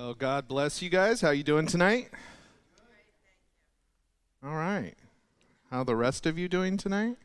[0.00, 1.22] Well, God bless you guys.
[1.22, 2.10] How you doing tonight?
[4.44, 4.94] All right.
[5.72, 7.16] How the rest of you doing tonight?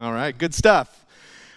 [0.00, 1.04] All right, good stuff.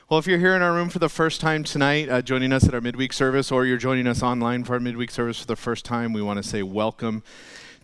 [0.10, 2.68] Well, if you're here in our room for the first time tonight, uh, joining us
[2.68, 5.56] at our midweek service, or you're joining us online for our midweek service for the
[5.56, 7.22] first time, we want to say welcome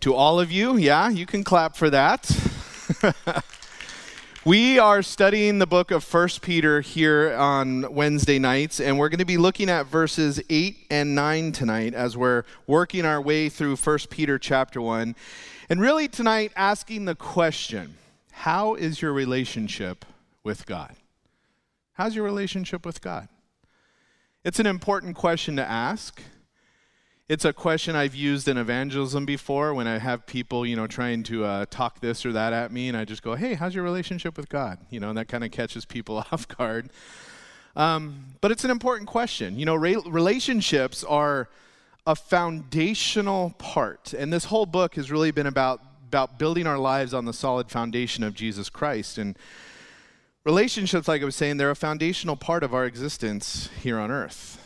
[0.00, 0.76] to all of you.
[0.76, 2.28] Yeah, you can clap for that.
[4.44, 9.20] We are studying the book of 1 Peter here on Wednesday nights, and we're going
[9.20, 13.76] to be looking at verses 8 and 9 tonight as we're working our way through
[13.76, 15.14] 1 Peter chapter 1.
[15.68, 17.94] And really tonight, asking the question
[18.32, 20.04] How is your relationship
[20.42, 20.96] with God?
[21.92, 23.28] How's your relationship with God?
[24.42, 26.20] It's an important question to ask.
[27.32, 31.22] It's a question I've used in evangelism before when I have people, you know, trying
[31.22, 33.84] to uh, talk this or that at me, and I just go, "Hey, how's your
[33.84, 36.90] relationship with God?" You know, and that kind of catches people off guard.
[37.74, 39.58] Um, but it's an important question.
[39.58, 41.48] You know, re- relationships are
[42.06, 47.14] a foundational part, and this whole book has really been about about building our lives
[47.14, 49.38] on the solid foundation of Jesus Christ and.
[50.44, 54.61] Relationships, like I was saying, they're a foundational part of our existence here on earth.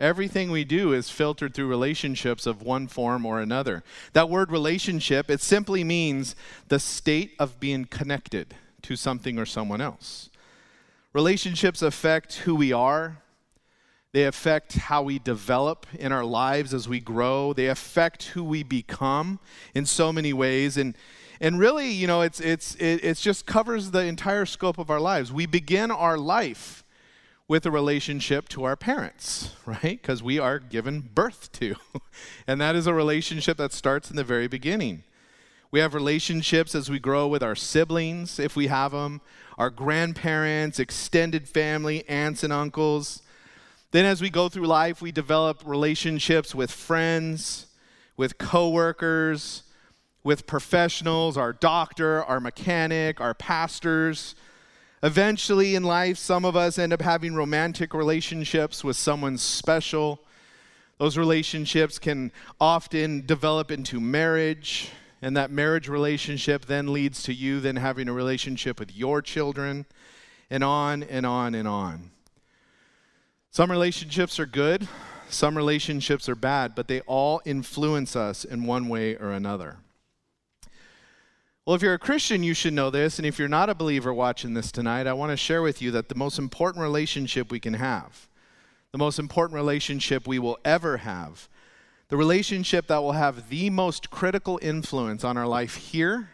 [0.00, 3.82] Everything we do is filtered through relationships of one form or another.
[4.12, 6.36] That word relationship, it simply means
[6.68, 10.30] the state of being connected to something or someone else.
[11.12, 13.18] Relationships affect who we are,
[14.12, 18.62] they affect how we develop in our lives as we grow, they affect who we
[18.62, 19.40] become
[19.74, 20.76] in so many ways.
[20.76, 20.96] And
[21.40, 25.00] and really, you know, it's, it's, it it's just covers the entire scope of our
[25.00, 25.32] lives.
[25.32, 26.84] We begin our life
[27.48, 30.00] with a relationship to our parents, right?
[30.00, 31.74] Because we are given birth to.
[32.46, 35.02] and that is a relationship that starts in the very beginning.
[35.70, 39.20] We have relationships as we grow with our siblings, if we have them,
[39.58, 43.22] our grandparents, extended family, aunts and uncles.
[43.90, 47.66] Then, as we go through life, we develop relationships with friends,
[48.16, 49.62] with coworkers,
[50.24, 54.34] with professionals, our doctor, our mechanic, our pastors,
[55.02, 60.20] Eventually in life, some of us end up having romantic relationships with someone special.
[60.98, 64.90] Those relationships can often develop into marriage,
[65.22, 69.86] and that marriage relationship then leads to you then having a relationship with your children,
[70.50, 72.10] and on and on and on.
[73.52, 74.88] Some relationships are good,
[75.28, 79.76] some relationships are bad, but they all influence us in one way or another.
[81.68, 83.18] Well, if you're a Christian, you should know this.
[83.18, 85.90] And if you're not a believer watching this tonight, I want to share with you
[85.90, 88.26] that the most important relationship we can have,
[88.90, 91.46] the most important relationship we will ever have,
[92.08, 96.30] the relationship that will have the most critical influence on our life here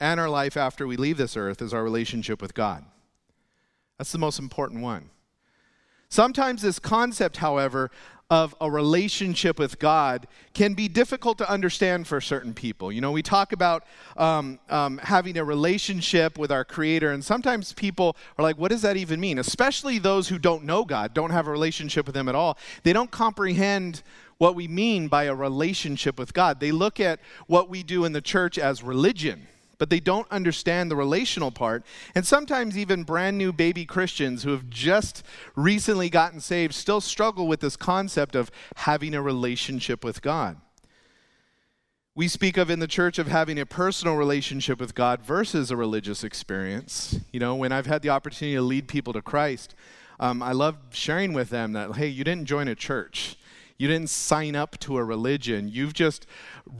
[0.00, 2.82] and our life after we leave this earth is our relationship with God.
[3.98, 5.10] That's the most important one.
[6.08, 7.90] Sometimes this concept, however,
[8.30, 12.92] of a relationship with God can be difficult to understand for certain people.
[12.92, 13.84] You know, we talk about
[14.16, 18.82] um, um, having a relationship with our Creator, and sometimes people are like, what does
[18.82, 19.38] that even mean?
[19.40, 22.56] Especially those who don't know God, don't have a relationship with Him at all.
[22.84, 24.02] They don't comprehend
[24.38, 26.60] what we mean by a relationship with God.
[26.60, 29.46] They look at what we do in the church as religion
[29.80, 31.82] but they don't understand the relational part.
[32.14, 35.24] And sometimes even brand new baby Christians who have just
[35.56, 40.58] recently gotten saved still struggle with this concept of having a relationship with God.
[42.14, 45.76] We speak of in the church of having a personal relationship with God versus a
[45.78, 47.18] religious experience.
[47.32, 49.74] You know, when I've had the opportunity to lead people to Christ,
[50.18, 53.38] um, I love sharing with them that, hey, you didn't join a church.
[53.80, 55.66] You didn't sign up to a religion.
[55.66, 56.26] You've just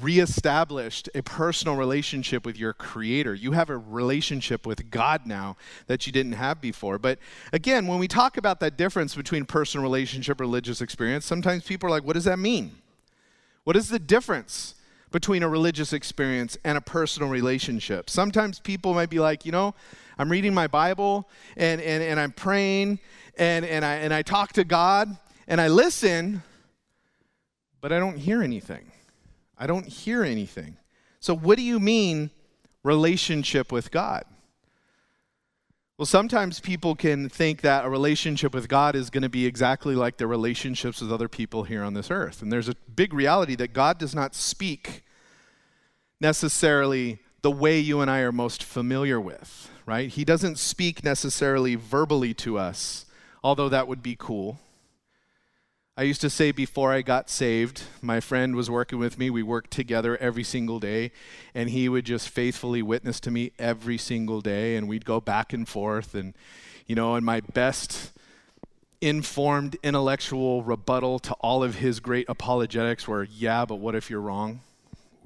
[0.02, 3.32] reestablished a personal relationship with your Creator.
[3.32, 5.56] You have a relationship with God now
[5.86, 6.98] that you didn't have before.
[6.98, 7.18] But
[7.54, 11.90] again, when we talk about that difference between personal relationship, religious experience, sometimes people are
[11.90, 12.72] like, what does that mean?
[13.64, 14.74] What is the difference?
[15.10, 18.08] between a religious experience and a personal relationship.
[18.08, 19.74] Sometimes people might be like, you know,
[20.16, 23.00] I'm reading my Bible and, and, and I'm praying
[23.36, 25.16] and, and, I, and I talk to God
[25.48, 26.44] and I listen,
[27.80, 28.90] but I don't hear anything.
[29.58, 30.76] I don't hear anything.
[31.20, 32.30] So, what do you mean,
[32.82, 34.24] relationship with God?
[35.98, 39.94] Well, sometimes people can think that a relationship with God is going to be exactly
[39.94, 42.40] like their relationships with other people here on this earth.
[42.40, 45.04] And there's a big reality that God does not speak
[46.18, 50.08] necessarily the way you and I are most familiar with, right?
[50.08, 53.04] He doesn't speak necessarily verbally to us,
[53.44, 54.58] although that would be cool.
[56.00, 59.28] I used to say before I got saved, my friend was working with me.
[59.28, 61.12] We worked together every single day,
[61.54, 65.52] and he would just faithfully witness to me every single day, and we'd go back
[65.52, 66.14] and forth.
[66.14, 66.32] And,
[66.86, 68.12] you know, and my best
[69.02, 74.22] informed intellectual rebuttal to all of his great apologetics where, yeah, but what if you're
[74.22, 74.60] wrong?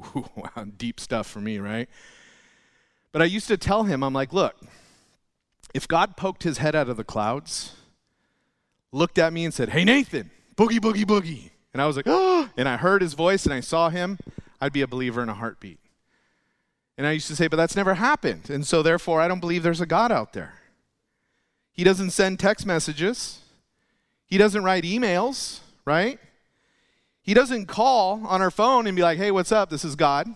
[0.34, 1.88] Wow, deep stuff for me, right?
[3.12, 4.56] But I used to tell him, I'm like, look,
[5.72, 7.76] if God poked his head out of the clouds,
[8.90, 11.50] looked at me and said, hey, Nathan, boogie, boogie, boogie.
[11.72, 14.18] And I was like, oh, and I heard his voice and I saw him,
[14.60, 15.78] I'd be a believer in a heartbeat.
[16.96, 18.48] And I used to say, but that's never happened.
[18.48, 20.54] And so therefore, I don't believe there's a God out there.
[21.72, 23.40] He doesn't send text messages.
[24.26, 26.20] He doesn't write emails, right?
[27.20, 29.70] He doesn't call on our phone and be like, hey, what's up?
[29.70, 30.28] This is God.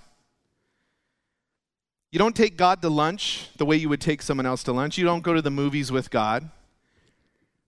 [2.10, 4.98] You don't take God to lunch the way you would take someone else to lunch.
[4.98, 6.50] You don't go to the movies with God.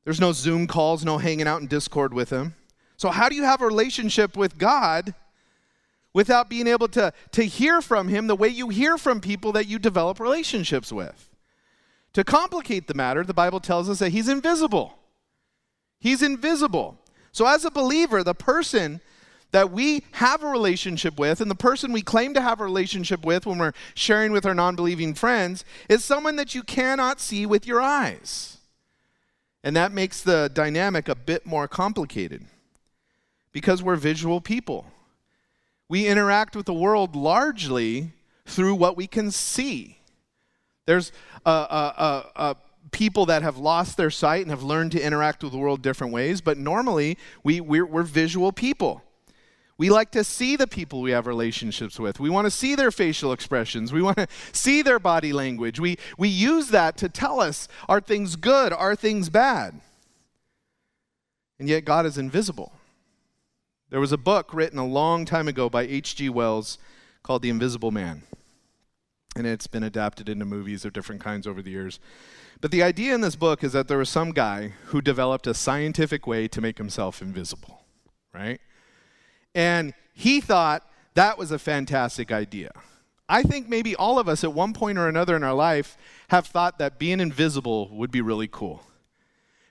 [0.05, 2.55] There's no Zoom calls, no hanging out in Discord with Him.
[2.97, 5.15] So, how do you have a relationship with God
[6.13, 9.67] without being able to, to hear from Him the way you hear from people that
[9.67, 11.29] you develop relationships with?
[12.15, 14.99] To complicate the matter, the Bible tells us that he's invisible.
[16.01, 16.99] He's invisible.
[17.33, 19.01] So, as a believer, the person
[19.53, 23.25] that we have a relationship with and the person we claim to have a relationship
[23.25, 27.47] with when we're sharing with our non believing friends is someone that you cannot see
[27.47, 28.60] with your eyes.
[29.63, 32.45] And that makes the dynamic a bit more complicated
[33.53, 34.87] because we're visual people.
[35.89, 38.13] We interact with the world largely
[38.47, 39.99] through what we can see.
[40.87, 41.13] There's
[41.45, 42.57] a, a, a,
[42.91, 46.13] people that have lost their sight and have learned to interact with the world different
[46.13, 49.03] ways, but normally we, we're, we're visual people.
[49.81, 52.21] We like to see the people we have relationships with.
[52.21, 53.95] We want to see their facial expressions.
[53.95, 55.81] We want to see their body language.
[55.81, 59.81] We, we use that to tell us are things good, are things bad?
[61.59, 62.73] And yet God is invisible.
[63.89, 66.29] There was a book written a long time ago by H.G.
[66.29, 66.77] Wells
[67.23, 68.25] called The Invisible Man
[69.35, 72.01] and it's been adapted into movies of different kinds over the years.
[72.61, 75.55] But the idea in this book is that there was some guy who developed a
[75.55, 77.81] scientific way to make himself invisible,
[78.35, 78.61] right?
[79.55, 82.73] And he thought that was a fantastic idea.
[83.29, 85.97] I think maybe all of us at one point or another in our life
[86.29, 88.85] have thought that being invisible would be really cool.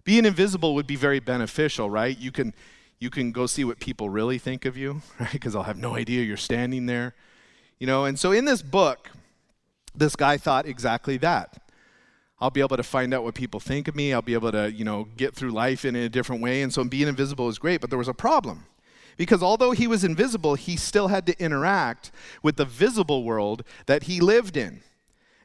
[0.05, 2.17] Being invisible would be very beneficial, right?
[2.17, 2.53] You can
[2.99, 5.31] you can go see what people really think of you, right?
[5.31, 7.15] Because they'll have no idea you're standing there.
[7.79, 9.09] You know, and so in this book,
[9.95, 11.61] this guy thought exactly that.
[12.41, 14.13] I'll be able to find out what people think of me.
[14.13, 16.61] I'll be able to, you know, get through life in a different way.
[16.61, 18.65] And so being invisible is great, but there was a problem.
[19.19, 22.09] Because although he was invisible, he still had to interact
[22.41, 24.81] with the visible world that he lived in.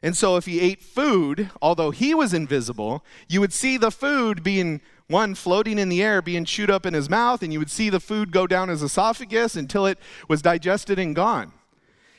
[0.01, 4.43] And so if he ate food, although he was invisible, you would see the food
[4.43, 7.69] being one floating in the air being chewed up in his mouth and you would
[7.69, 9.99] see the food go down his esophagus until it
[10.29, 11.51] was digested and gone.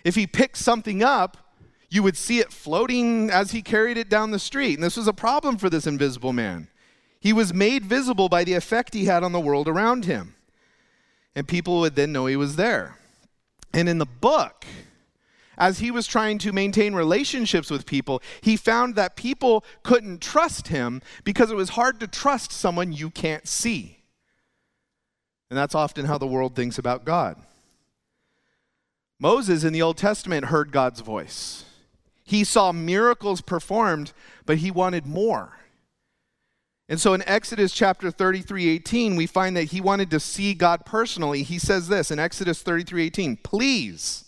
[0.05, 1.39] If he picked something up,
[1.89, 4.75] you would see it floating as he carried it down the street.
[4.75, 6.69] And this was a problem for this invisible man.
[7.19, 10.36] He was made visible by the effect he had on the world around him.
[11.37, 12.97] And people would then know he was there.
[13.73, 14.65] And in the book,
[15.59, 20.69] as he was trying to maintain relationships with people, he found that people couldn't trust
[20.69, 23.99] him because it was hard to trust someone you can't see.
[25.51, 27.37] And that's often how the world thinks about God.
[29.19, 31.65] Moses in the Old Testament heard God's voice.
[32.25, 34.13] He saw miracles performed,
[34.47, 35.59] but he wanted more.
[36.89, 40.87] And so in Exodus chapter 33 18, we find that he wanted to see God
[40.87, 41.43] personally.
[41.43, 44.25] He says this in Exodus 33 18, please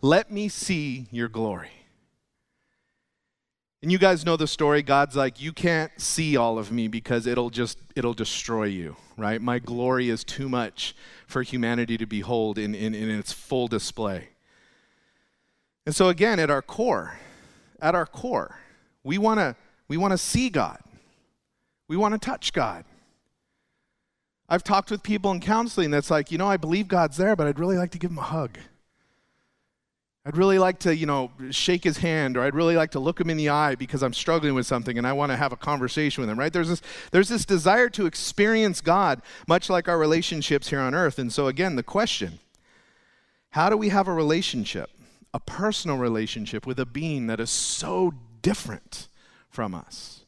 [0.00, 1.70] let me see your glory.
[3.82, 4.82] And you guys know the story.
[4.82, 9.40] God's like, you can't see all of me because it'll just it'll destroy you, right?
[9.40, 10.94] My glory is too much
[11.26, 14.28] for humanity to behold in, in, in its full display.
[15.86, 17.18] And so again, at our core,
[17.80, 18.58] at our core,
[19.02, 19.56] we want to
[19.88, 20.78] we want to see God.
[21.90, 22.84] We want to touch God.
[24.48, 27.48] I've talked with people in counseling that's like, you know, I believe God's there, but
[27.48, 28.58] I'd really like to give him a hug.
[30.24, 33.20] I'd really like to, you know, shake his hand or I'd really like to look
[33.20, 35.56] him in the eye because I'm struggling with something and I want to have a
[35.56, 36.52] conversation with him, right?
[36.52, 41.18] There's this there's this desire to experience God, much like our relationships here on earth.
[41.18, 42.38] And so again, the question,
[43.50, 44.90] how do we have a relationship
[45.32, 49.08] a personal relationship with a being that is so different
[49.48, 50.19] from us.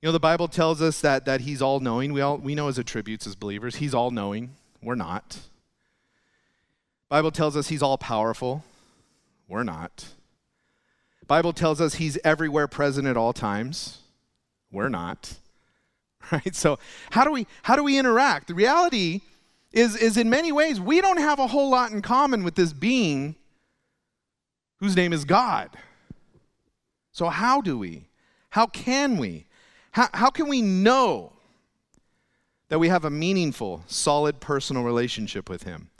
[0.00, 2.12] You know, the Bible tells us that, that he's all knowing.
[2.12, 3.76] We, all, we know his attributes as believers.
[3.76, 4.50] He's all knowing.
[4.82, 5.38] We're not.
[7.08, 8.64] Bible tells us he's all powerful.
[9.48, 10.06] We're not.
[11.26, 13.98] Bible tells us he's everywhere present at all times.
[14.70, 15.34] We're not.
[16.30, 16.54] Right?
[16.54, 16.78] So
[17.10, 18.48] how do we how do we interact?
[18.48, 19.22] The reality
[19.72, 22.74] is is in many ways we don't have a whole lot in common with this
[22.74, 23.34] being
[24.78, 25.70] whose name is God.
[27.12, 28.08] So, how do we?
[28.50, 29.46] How can we?
[29.92, 31.32] How, how can we know
[32.68, 35.90] that we have a meaningful, solid personal relationship with Him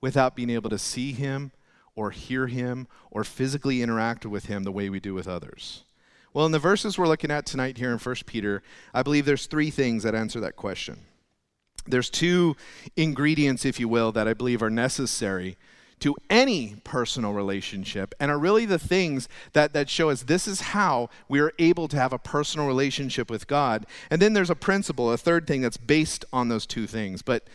[0.00, 1.52] without being able to see Him
[1.94, 5.84] or hear Him or physically interact with Him the way we do with others?
[6.34, 8.62] Well, in the verses we're looking at tonight here in 1 Peter,
[8.94, 11.00] I believe there's three things that answer that question.
[11.86, 12.56] There's two
[12.96, 15.56] ingredients, if you will, that I believe are necessary
[16.02, 20.60] to any personal relationship and are really the things that, that show us this is
[20.60, 23.86] how we are able to have a personal relationship with God.
[24.10, 27.22] And then there's a principle, a third thing that's based on those two things.
[27.22, 27.46] But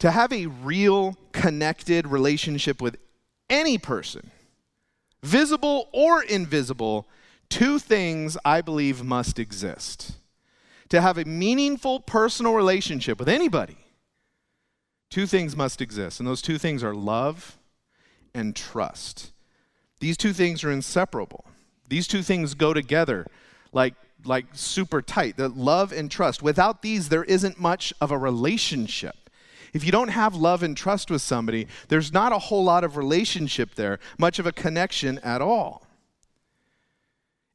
[0.00, 2.98] to have a real connected relationship with
[3.48, 4.32] any person,
[5.22, 7.08] visible or invisible,
[7.48, 10.12] two things I believe must exist.
[10.90, 13.78] To have a meaningful personal relationship with anybody,
[15.08, 16.20] two things must exist.
[16.20, 17.54] And those two things are love
[18.38, 19.32] and trust.
[20.00, 21.44] These two things are inseparable.
[21.88, 23.26] These two things go together
[23.72, 25.36] like, like super tight.
[25.36, 26.42] The love and trust.
[26.42, 29.16] Without these, there isn't much of a relationship.
[29.72, 32.96] If you don't have love and trust with somebody, there's not a whole lot of
[32.96, 35.84] relationship there, much of a connection at all.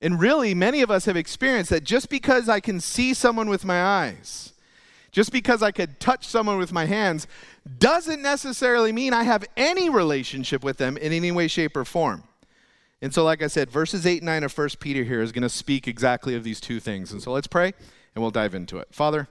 [0.01, 3.63] And really, many of us have experienced that just because I can see someone with
[3.63, 4.52] my eyes,
[5.13, 7.27] just because I could touch someone with my hands
[7.77, 12.23] doesn't necessarily mean I have any relationship with them in any way, shape, or form.
[12.99, 15.43] And so, like I said, verses 8 and 9 of 1 Peter here is going
[15.43, 17.11] to speak exactly of these two things.
[17.11, 17.73] And so let's pray
[18.15, 18.87] and we'll dive into it.
[18.91, 19.27] Father,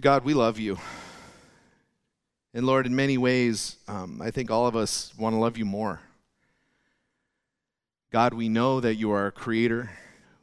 [0.00, 0.78] God, we love you.
[2.54, 5.64] And Lord, in many ways, um, I think all of us want to love you
[5.64, 6.00] more.
[8.12, 9.90] God, we know that you are a creator.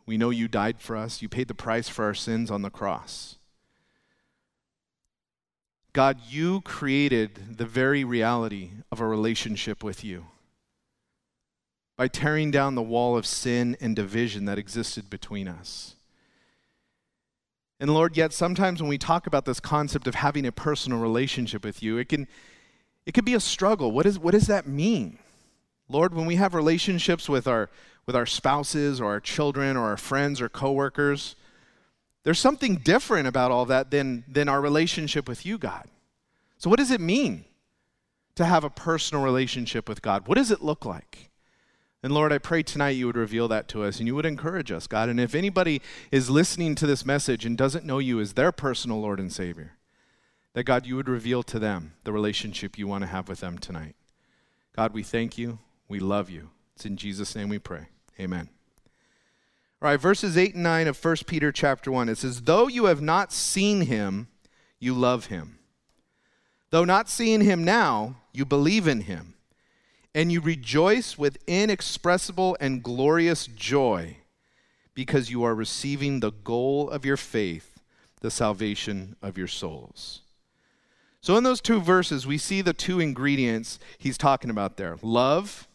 [0.05, 1.21] We know you died for us.
[1.21, 3.37] You paid the price for our sins on the cross.
[5.93, 10.27] God, you created the very reality of a relationship with you
[11.97, 15.95] by tearing down the wall of sin and division that existed between us.
[17.79, 21.63] And Lord, yet sometimes when we talk about this concept of having a personal relationship
[21.63, 22.27] with you, it can
[23.05, 23.91] it can be a struggle.
[23.91, 25.17] What, is, what does that mean?
[25.87, 27.69] Lord, when we have relationships with our
[28.05, 31.35] with our spouses or our children or our friends or coworkers,
[32.23, 35.85] there's something different about all that than, than our relationship with you, God.
[36.57, 37.45] So, what does it mean
[38.35, 40.27] to have a personal relationship with God?
[40.27, 41.29] What does it look like?
[42.01, 44.71] And Lord, I pray tonight you would reveal that to us and you would encourage
[44.71, 45.09] us, God.
[45.09, 49.01] And if anybody is listening to this message and doesn't know you as their personal
[49.01, 49.73] Lord and Savior,
[50.53, 53.57] that God, you would reveal to them the relationship you want to have with them
[53.57, 53.95] tonight.
[54.75, 55.59] God, we thank you.
[55.89, 56.51] We love you.
[56.75, 57.89] It's in Jesus' name we pray.
[58.19, 58.49] Amen.
[59.81, 62.09] All right, verses 8 and 9 of 1 Peter chapter 1.
[62.09, 64.27] It says, Though you have not seen him,
[64.77, 65.59] you love him.
[66.69, 69.35] Though not seeing him now, you believe in him.
[70.13, 74.17] And you rejoice with inexpressible and glorious joy
[74.93, 77.79] because you are receiving the goal of your faith,
[78.19, 80.23] the salvation of your souls.
[81.21, 85.68] So, in those two verses, we see the two ingredients he's talking about there love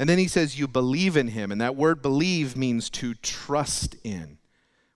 [0.00, 1.52] and then he says, You believe in him.
[1.52, 4.38] And that word believe means to trust in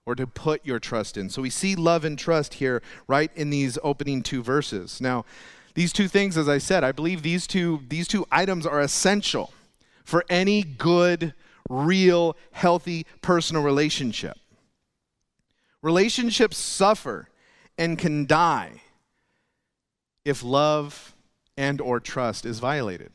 [0.03, 1.29] or to put your trust in.
[1.29, 4.99] So we see love and trust here right in these opening two verses.
[4.99, 5.23] Now,
[5.75, 9.53] these two things, as I said, I believe these two, these two items are essential
[10.03, 11.35] for any good,
[11.69, 14.39] real, healthy personal relationship.
[15.83, 17.29] Relationships suffer
[17.77, 18.81] and can die
[20.23, 21.13] if love
[21.55, 23.11] and or trust is violated.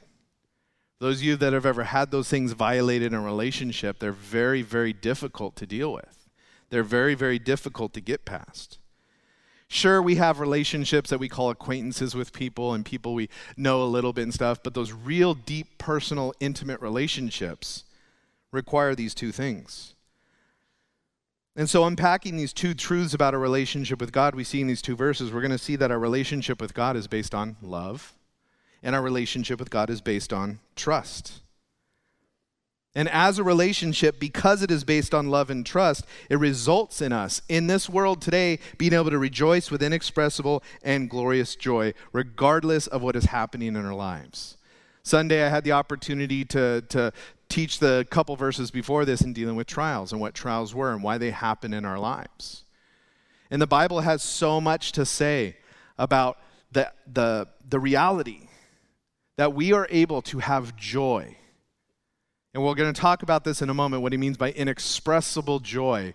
[1.00, 4.60] Those of you that have ever had those things violated in a relationship, they're very,
[4.60, 6.28] very difficult to deal with.
[6.68, 8.78] They're very, very difficult to get past.
[9.66, 13.84] Sure, we have relationships that we call acquaintances with people and people we know a
[13.84, 17.84] little bit and stuff, but those real deep, personal, intimate relationships
[18.52, 19.94] require these two things.
[21.56, 24.82] And so, unpacking these two truths about a relationship with God, we see in these
[24.82, 28.14] two verses, we're going to see that our relationship with God is based on love
[28.82, 31.40] and our relationship with God is based on trust.
[32.94, 37.12] And as a relationship, because it is based on love and trust, it results in
[37.12, 42.88] us, in this world today, being able to rejoice with inexpressible and glorious joy, regardless
[42.88, 44.56] of what is happening in our lives.
[45.04, 47.12] Sunday, I had the opportunity to, to
[47.48, 51.02] teach the couple verses before this in dealing with trials and what trials were and
[51.02, 52.64] why they happen in our lives.
[53.52, 55.56] And the Bible has so much to say
[55.96, 56.38] about
[56.72, 58.48] the, the, the reality
[59.40, 61.34] that we are able to have joy.
[62.52, 65.60] And we're going to talk about this in a moment what he means by inexpressible
[65.60, 66.12] joy,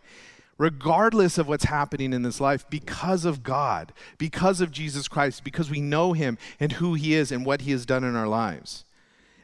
[0.60, 5.72] regardless of what's happening in this life, because of God, because of Jesus Christ, because
[5.72, 8.86] we know him and who he is and what he has done in our lives.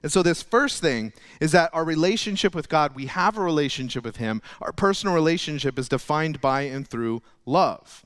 [0.03, 4.03] And so, this first thing is that our relationship with God, we have a relationship
[4.03, 4.43] with him.
[4.61, 8.05] Our personal relationship is defined by and through love.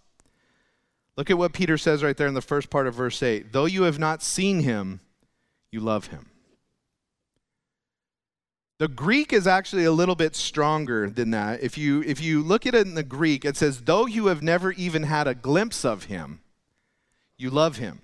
[1.17, 3.51] Look at what Peter says right there in the first part of verse 8.
[3.51, 5.01] Though you have not seen him,
[5.71, 6.27] you love him.
[8.77, 11.63] The Greek is actually a little bit stronger than that.
[11.63, 14.43] If you, if you look at it in the Greek, it says, though you have
[14.43, 16.41] never even had a glimpse of him,
[17.37, 18.01] you love him.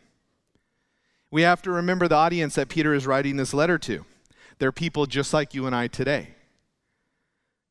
[1.29, 4.05] We have to remember the audience that Peter is writing this letter to.
[4.59, 6.29] They're people just like you and I today.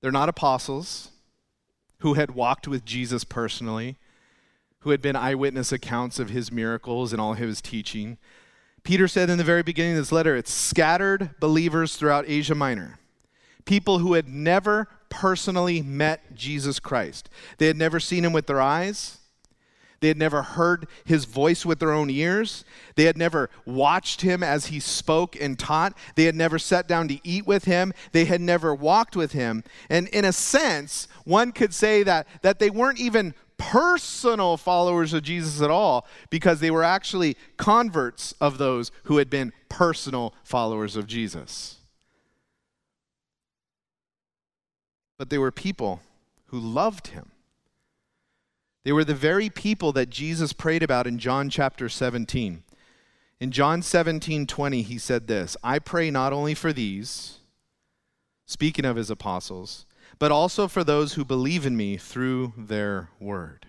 [0.00, 1.10] They're not apostles
[1.98, 3.96] who had walked with Jesus personally,
[4.80, 8.16] who had been eyewitness accounts of his miracles and all his teaching.
[8.82, 12.98] Peter said in the very beginning of this letter, it's scattered believers throughout Asia Minor,
[13.64, 17.28] people who had never personally met Jesus Christ.
[17.58, 19.18] They had never seen him with their eyes.
[20.00, 22.64] They had never heard his voice with their own ears.
[22.94, 25.92] They had never watched him as he spoke and taught.
[26.14, 27.92] They had never sat down to eat with him.
[28.12, 29.62] They had never walked with him.
[29.90, 35.22] And in a sense, one could say that, that they weren't even personal followers of
[35.22, 40.96] Jesus at all because they were actually converts of those who had been personal followers
[40.96, 41.76] of Jesus.
[45.18, 46.00] But they were people
[46.46, 47.32] who loved him.
[48.82, 52.62] They were the very people that Jesus prayed about in John chapter 17.
[53.40, 57.40] In John 17, 20, he said this I pray not only for these,
[58.46, 59.84] speaking of his apostles,
[60.20, 63.66] but also for those who believe in me through their word.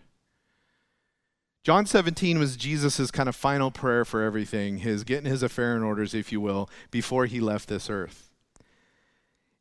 [1.64, 5.82] John 17 was Jesus' kind of final prayer for everything, his getting his affair in
[5.82, 8.32] orders, if you will, before he left this earth.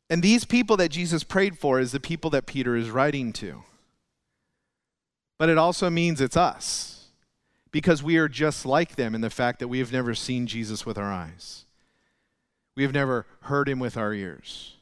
[0.09, 3.63] And these people that Jesus prayed for is the people that Peter is writing to.
[5.37, 7.07] But it also means it's us,
[7.71, 10.85] because we are just like them in the fact that we have never seen Jesus
[10.85, 11.65] with our eyes.
[12.75, 14.75] We have never heard him with our ears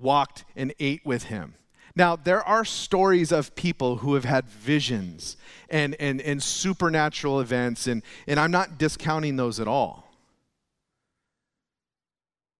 [0.00, 1.54] walked and ate with him.
[1.96, 5.36] Now, there are stories of people who have had visions
[5.68, 10.12] and, and, and supernatural events, and, and I'm not discounting those at all.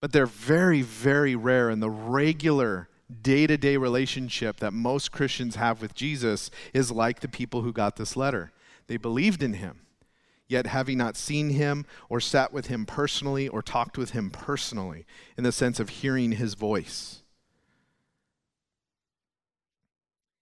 [0.00, 2.88] But they're very, very rare, and the regular
[3.22, 7.72] day to day relationship that most Christians have with Jesus is like the people who
[7.72, 8.52] got this letter.
[8.86, 9.80] They believed in him,
[10.48, 15.06] yet having not seen him or sat with him personally or talked with him personally
[15.36, 17.22] in the sense of hearing his voice.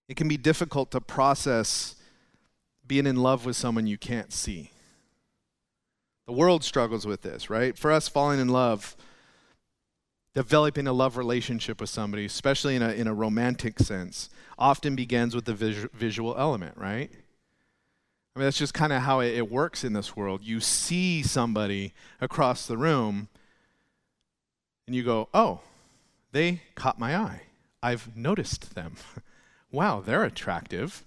[0.09, 1.95] It can be difficult to process
[2.87, 4.71] being in love with someone you can't see.
[6.25, 7.77] The world struggles with this, right?
[7.77, 8.97] For us, falling in love,
[10.33, 15.35] developing a love relationship with somebody, especially in a, in a romantic sense, often begins
[15.35, 17.11] with the vis- visual element, right?
[18.35, 20.41] I mean, that's just kind of how it, it works in this world.
[20.43, 23.27] You see somebody across the room,
[24.87, 25.61] and you go, oh,
[26.31, 27.43] they caught my eye.
[27.83, 28.95] I've noticed them.
[29.71, 31.05] wow, they're attractive.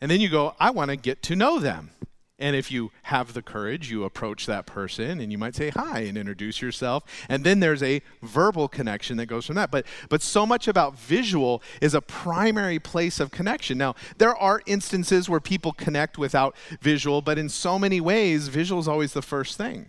[0.00, 1.90] And then you go, I want to get to know them.
[2.38, 6.00] And if you have the courage, you approach that person and you might say hi
[6.00, 7.02] and introduce yourself.
[7.30, 9.70] And then there's a verbal connection that goes from that.
[9.70, 13.78] But, but so much about visual is a primary place of connection.
[13.78, 18.80] Now, there are instances where people connect without visual, but in so many ways, visual
[18.80, 19.88] is always the first thing.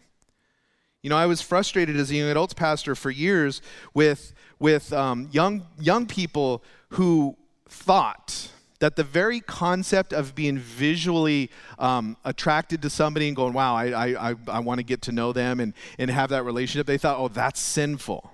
[1.03, 3.61] You know, I was frustrated as a young adults pastor for years
[3.93, 7.35] with, with um, young, young people who
[7.69, 8.49] thought
[8.79, 11.49] that the very concept of being visually
[11.79, 15.33] um, attracted to somebody and going, wow, I, I, I want to get to know
[15.33, 18.31] them and, and have that relationship, they thought, oh, that's sinful.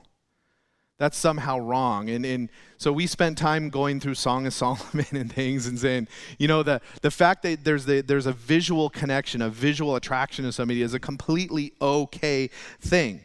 [0.98, 2.10] That's somehow wrong.
[2.10, 6.08] And, and so we spent time going through Song of Solomon and things and saying,
[6.38, 10.46] you know, the, the fact that there's, the, there's a visual connection, a visual attraction
[10.46, 13.22] to somebody is a completely okay thing.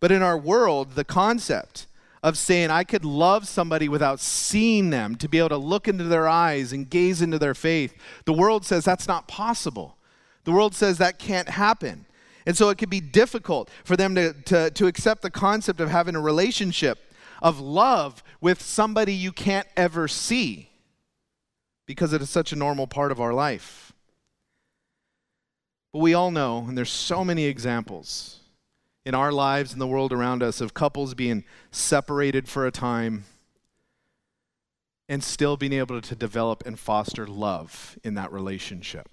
[0.00, 1.86] But in our world, the concept
[2.26, 6.02] of saying I could love somebody without seeing them, to be able to look into
[6.02, 7.94] their eyes and gaze into their faith.
[8.24, 9.96] The world says that's not possible.
[10.42, 12.04] The world says that can't happen.
[12.44, 15.88] And so it can be difficult for them to, to, to accept the concept of
[15.88, 16.98] having a relationship
[17.40, 20.70] of love with somebody you can't ever see
[21.86, 23.92] because it is such a normal part of our life.
[25.92, 28.40] But we all know, and there's so many examples
[29.06, 33.24] in our lives and the world around us of couples being separated for a time
[35.08, 39.08] and still being able to develop and foster love in that relationship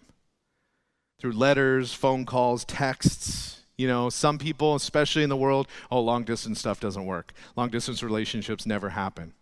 [1.19, 3.61] through letters, phone calls, texts.
[3.77, 7.31] You know, some people, especially in the world, oh, long distance stuff doesn't work.
[7.55, 9.33] Long distance relationships never happen.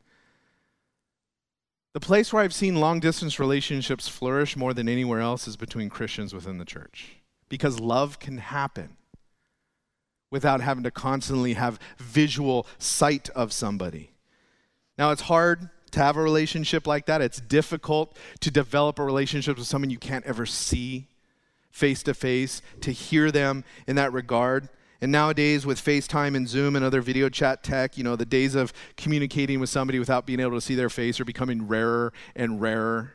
[1.93, 5.89] The place where I've seen long distance relationships flourish more than anywhere else is between
[5.89, 8.97] Christians within the church because love can happen
[10.31, 14.11] without having to constantly have visual sight of somebody.
[14.97, 17.21] Now, it's hard to have a relationship like that.
[17.21, 21.07] It's difficult to develop a relationship with someone you can't ever see
[21.69, 24.69] face to face, to hear them in that regard.
[25.01, 28.55] And nowadays, with FaceTime and Zoom and other video chat tech, you know, the days
[28.55, 32.61] of communicating with somebody without being able to see their face are becoming rarer and
[32.61, 33.13] rarer.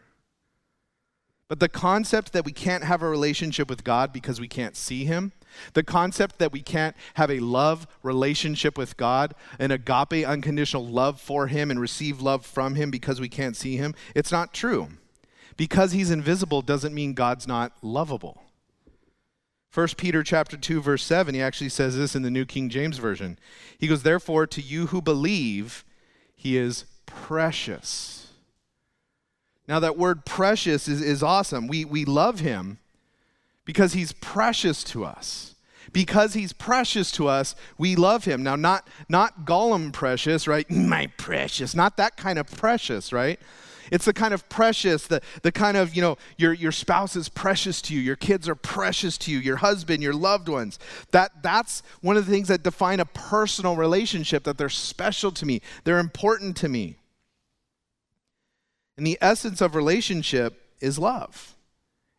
[1.48, 5.04] But the concept that we can't have a relationship with God because we can't see
[5.04, 5.32] Him,
[5.74, 11.20] the concept that we can't have a love relationship with God, an agape, unconditional love
[11.20, 14.88] for Him, and receive love from Him because we can't see Him, it's not true.
[15.56, 18.42] Because He's invisible doesn't mean God's not lovable.
[19.76, 22.96] 1 Peter chapter 2 verse 7 he actually says this in the New King James
[22.96, 23.38] version.
[23.76, 25.84] He goes therefore to you who believe
[26.34, 28.28] he is precious.
[29.68, 31.66] Now that word precious is, is awesome.
[31.66, 32.78] We we love him
[33.66, 35.54] because he's precious to us.
[35.92, 38.42] Because he's precious to us, we love him.
[38.42, 40.68] Now not not Gollum precious, right?
[40.70, 43.38] My precious, not that kind of precious, right?
[43.90, 47.28] It's the kind of precious, the, the kind of, you know, your, your spouse is
[47.28, 50.80] precious to you, your kids are precious to you, your husband, your loved ones.
[51.12, 55.46] That, that's one of the things that define a personal relationship, that they're special to
[55.46, 56.96] me, they're important to me.
[58.96, 61.55] And the essence of relationship is love.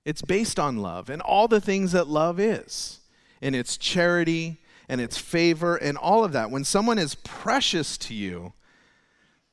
[0.07, 3.01] It's based on love and all the things that love is,
[3.41, 4.55] and its charity
[4.87, 6.49] and its favor and all of that.
[6.49, 8.53] When someone is precious to you,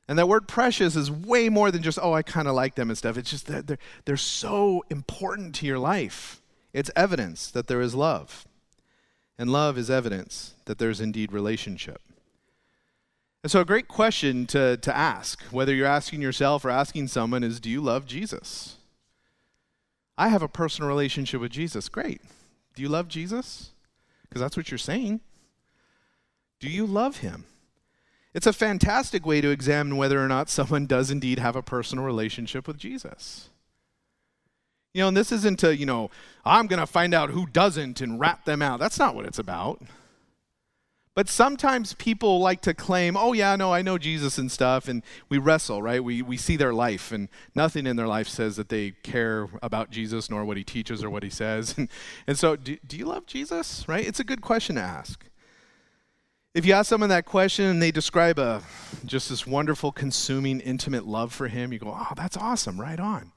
[0.07, 2.89] and that word precious is way more than just, oh, I kind of like them
[2.89, 3.19] and stuff.
[3.19, 6.41] It's just that they're, they're so important to your life.
[6.73, 8.47] It's evidence that there is love.
[9.37, 12.01] And love is evidence that there's indeed relationship.
[13.43, 17.43] And so, a great question to, to ask, whether you're asking yourself or asking someone,
[17.43, 18.77] is do you love Jesus?
[20.17, 21.89] I have a personal relationship with Jesus.
[21.89, 22.21] Great.
[22.75, 23.71] Do you love Jesus?
[24.23, 25.21] Because that's what you're saying.
[26.61, 27.45] Do you love him?
[28.33, 32.05] It's a fantastic way to examine whether or not someone does indeed have a personal
[32.05, 33.49] relationship with Jesus.
[34.93, 36.11] You know, and this isn't a, you know,
[36.45, 38.81] I'm going to find out who doesn't and rat them out.
[38.81, 39.83] That's not what it's about.
[41.15, 45.05] But sometimes people like to claim, oh, yeah, no, I know Jesus and stuff, and
[45.29, 46.03] we wrestle, right?
[46.03, 49.91] We, we see their life, and nothing in their life says that they care about
[49.91, 51.75] Jesus, nor what he teaches or what he says.
[51.85, 51.89] And,
[52.27, 54.07] and so, do, do you love Jesus, right?
[54.07, 55.25] It's a good question to ask.
[56.53, 58.63] If you ask someone that question and they describe a
[59.05, 62.81] just this wonderful, consuming, intimate love for him, you go, "Oh, that's awesome!
[62.81, 63.33] Right on."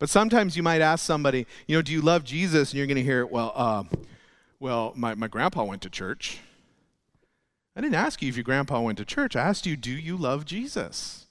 [0.00, 2.96] But sometimes you might ask somebody, you know, "Do you love Jesus?" And you're going
[2.96, 3.84] to hear, "Well, uh,
[4.58, 6.40] well, my my grandpa went to church."
[7.78, 9.36] I didn't ask you if your grandpa went to church.
[9.36, 11.26] I asked you, "Do you love Jesus?"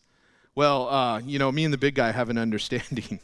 [0.56, 3.20] Well, uh, you know, me and the big guy have an understanding.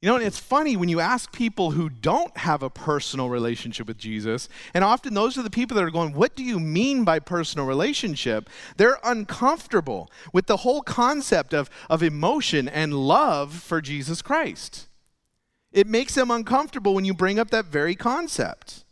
[0.00, 3.86] You know, and it's funny when you ask people who don't have a personal relationship
[3.86, 7.04] with Jesus, and often those are the people that are going, What do you mean
[7.04, 8.48] by personal relationship?
[8.78, 14.88] They're uncomfortable with the whole concept of, of emotion and love for Jesus Christ.
[15.72, 18.84] It makes them uncomfortable when you bring up that very concept.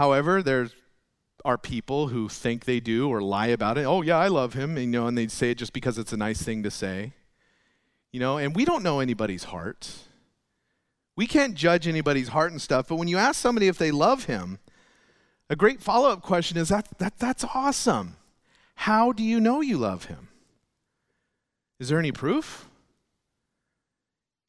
[0.00, 0.70] However, there
[1.44, 3.84] are people who think they do or lie about it.
[3.84, 6.14] Oh, yeah, I love him, and, you know, and they say it just because it's
[6.14, 7.12] a nice thing to say.
[8.10, 9.92] You know, and we don't know anybody's heart.
[11.16, 14.24] We can't judge anybody's heart and stuff, but when you ask somebody if they love
[14.24, 14.58] him,
[15.50, 18.16] a great follow up question is that, that that's awesome.
[18.76, 20.28] How do you know you love him?
[21.78, 22.70] Is there any proof?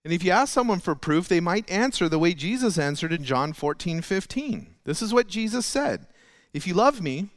[0.05, 3.25] And if you ask someone for proof, they might answer the way Jesus answered in
[3.25, 4.70] John 14, 15.
[4.83, 6.07] This is what Jesus said
[6.53, 7.29] If you love me,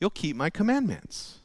[0.00, 1.40] you'll keep my commandments.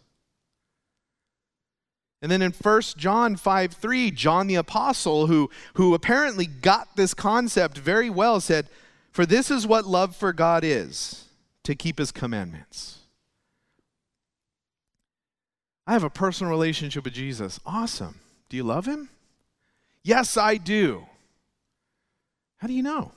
[2.21, 7.13] And then in 1 John 5 3, John the Apostle, who, who apparently got this
[7.13, 8.67] concept very well, said,
[9.11, 11.25] For this is what love for God is,
[11.63, 12.97] to keep his commandments.
[15.87, 17.59] I have a personal relationship with Jesus.
[17.65, 18.19] Awesome.
[18.49, 19.09] Do you love him?
[20.03, 21.05] Yes, I do.
[22.57, 23.11] How do you know?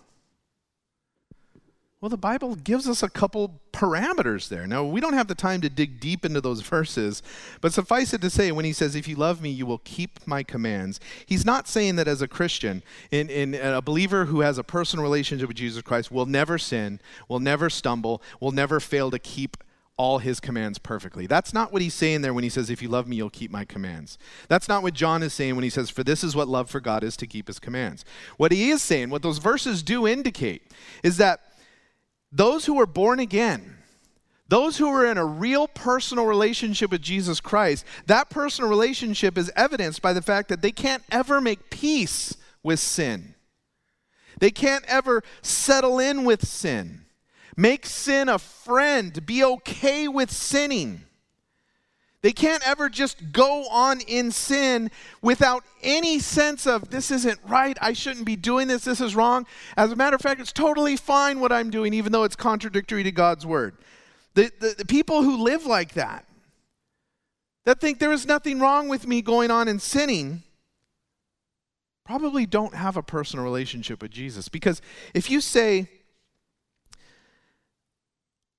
[2.02, 4.66] Well, the Bible gives us a couple parameters there.
[4.66, 7.22] Now, we don't have the time to dig deep into those verses,
[7.60, 10.26] but suffice it to say, when he says, If you love me, you will keep
[10.26, 14.58] my commands, he's not saying that as a Christian, in, in a believer who has
[14.58, 19.12] a personal relationship with Jesus Christ will never sin, will never stumble, will never fail
[19.12, 19.56] to keep
[19.96, 21.28] all his commands perfectly.
[21.28, 23.52] That's not what he's saying there when he says, If you love me, you'll keep
[23.52, 24.18] my commands.
[24.48, 26.80] That's not what John is saying when he says, For this is what love for
[26.80, 28.04] God is to keep his commands.
[28.38, 30.62] What he is saying, what those verses do indicate,
[31.04, 31.51] is that
[32.32, 33.76] those who are born again,
[34.48, 39.52] those who are in a real personal relationship with Jesus Christ, that personal relationship is
[39.54, 43.34] evidenced by the fact that they can't ever make peace with sin.
[44.40, 47.02] They can't ever settle in with sin.
[47.56, 49.24] Make sin a friend.
[49.26, 51.02] Be okay with sinning.
[52.22, 57.76] They can't ever just go on in sin without any sense of this isn't right,
[57.80, 59.44] I shouldn't be doing this, this is wrong.
[59.76, 63.02] As a matter of fact, it's totally fine what I'm doing, even though it's contradictory
[63.02, 63.76] to God's word.
[64.34, 66.24] The, the, the people who live like that,
[67.64, 70.44] that think there is nothing wrong with me going on and sinning,
[72.04, 74.48] probably don't have a personal relationship with Jesus.
[74.48, 74.80] Because
[75.12, 75.88] if you say,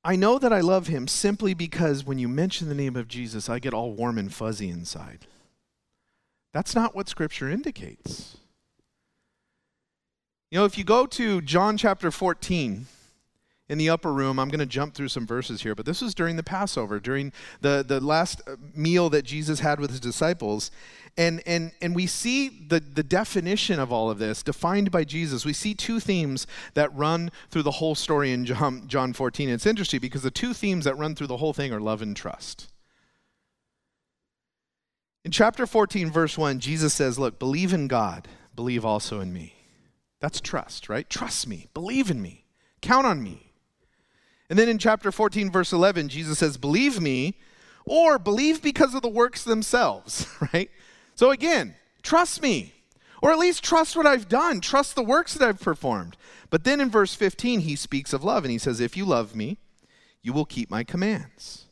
[0.04, 3.50] I know that I love him simply because when you mention the name of Jesus,
[3.50, 5.28] I get all warm and fuzzy inside.
[6.52, 8.38] That's not what Scripture indicates.
[10.52, 12.86] You know, if you go to John chapter 14,
[13.70, 14.40] in the upper room.
[14.40, 17.32] I'm going to jump through some verses here, but this was during the Passover, during
[17.62, 18.42] the, the last
[18.76, 20.70] meal that Jesus had with his disciples.
[21.16, 25.46] And, and, and we see the, the definition of all of this defined by Jesus.
[25.46, 29.50] We see two themes that run through the whole story in John, John 14.
[29.50, 32.16] It's interesting because the two themes that run through the whole thing are love and
[32.16, 32.72] trust.
[35.24, 39.54] In chapter 14, verse 1, Jesus says, Look, believe in God, believe also in me.
[40.20, 41.10] That's trust, right?
[41.10, 42.46] Trust me, believe in me,
[42.82, 43.52] count on me.
[44.50, 47.40] And then in chapter 14, verse 11, Jesus says, Believe me,
[47.86, 50.70] or believe because of the works themselves, right?
[51.16, 52.74] So again, trust me,
[53.22, 56.18] or at least trust what I've done, trust the works that I've performed.
[56.50, 59.36] But then in verse 15, he speaks of love, and he says, If you love
[59.36, 59.58] me,
[60.22, 61.66] you will keep my commands.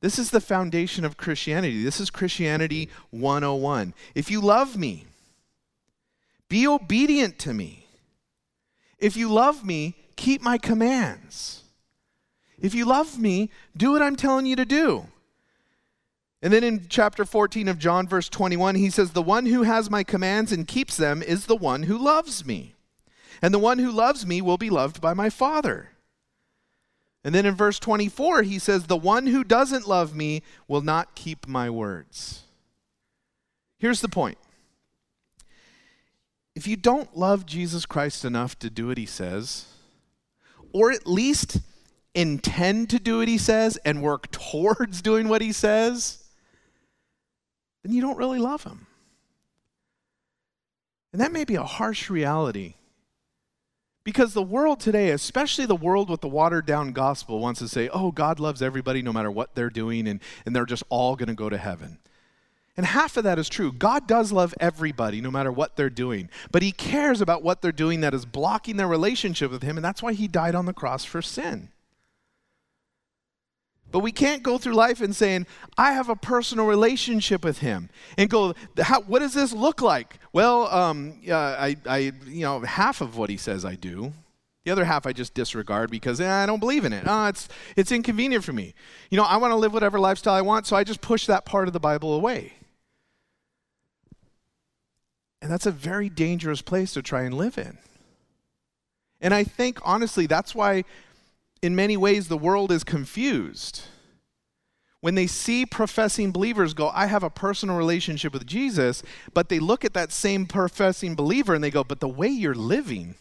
[0.00, 1.82] This is the foundation of Christianity.
[1.82, 3.94] This is Christianity 101.
[4.14, 5.06] If you love me,
[6.48, 7.86] be obedient to me.
[8.98, 11.64] If you love me, keep my commands.
[12.58, 15.06] If you love me, do what I'm telling you to do.
[16.42, 19.90] And then in chapter 14 of John, verse 21, he says, The one who has
[19.90, 22.74] my commands and keeps them is the one who loves me.
[23.42, 25.90] And the one who loves me will be loved by my Father.
[27.22, 31.14] And then in verse 24, he says, The one who doesn't love me will not
[31.14, 32.44] keep my words.
[33.78, 34.38] Here's the point
[36.54, 39.66] if you don't love Jesus Christ enough to do what he says,
[40.72, 41.58] or at least
[42.14, 46.19] intend to do what he says and work towards doing what he says,
[47.82, 48.86] then you don't really love him.
[51.12, 52.74] And that may be a harsh reality.
[54.02, 57.88] Because the world today, especially the world with the watered down gospel, wants to say,
[57.90, 61.28] oh, God loves everybody no matter what they're doing, and, and they're just all going
[61.28, 61.98] to go to heaven.
[62.76, 63.72] And half of that is true.
[63.72, 66.30] God does love everybody no matter what they're doing.
[66.50, 69.84] But He cares about what they're doing that is blocking their relationship with Him, and
[69.84, 71.68] that's why He died on the cross for sin.
[73.92, 77.90] But we can't go through life and saying, I have a personal relationship with him.
[78.16, 78.54] And go,
[79.06, 80.18] what does this look like?
[80.32, 84.12] Well, um, uh, I, I, you know, half of what he says I do.
[84.64, 87.04] The other half I just disregard because eh, I don't believe in it.
[87.06, 88.74] Oh, it's, it's inconvenient for me.
[89.10, 91.46] You know, I want to live whatever lifestyle I want, so I just push that
[91.46, 92.52] part of the Bible away.
[95.42, 97.78] And that's a very dangerous place to try and live in.
[99.22, 100.84] And I think, honestly, that's why
[101.62, 103.82] in many ways, the world is confused.
[105.00, 109.58] When they see professing believers go, I have a personal relationship with Jesus, but they
[109.58, 113.14] look at that same professing believer and they go, but the way you're living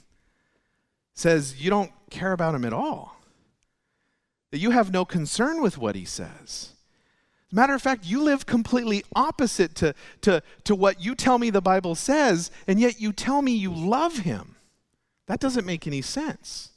[1.14, 3.16] says you don't care about him at all.
[4.52, 6.74] That you have no concern with what he says.
[7.52, 11.62] Matter of fact, you live completely opposite to, to, to what you tell me the
[11.62, 14.56] Bible says, and yet you tell me you love him.
[15.28, 16.69] That doesn't make any sense.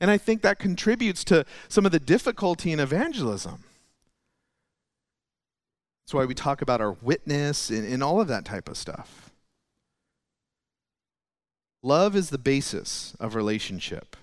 [0.00, 3.64] And I think that contributes to some of the difficulty in evangelism.
[6.04, 9.30] That's why we talk about our witness and, and all of that type of stuff.
[11.82, 14.16] Love is the basis of relationship.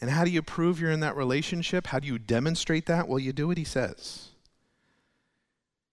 [0.00, 1.88] And how do you prove you're in that relationship?
[1.88, 3.08] How do you demonstrate that?
[3.08, 4.28] Well, you do what he says.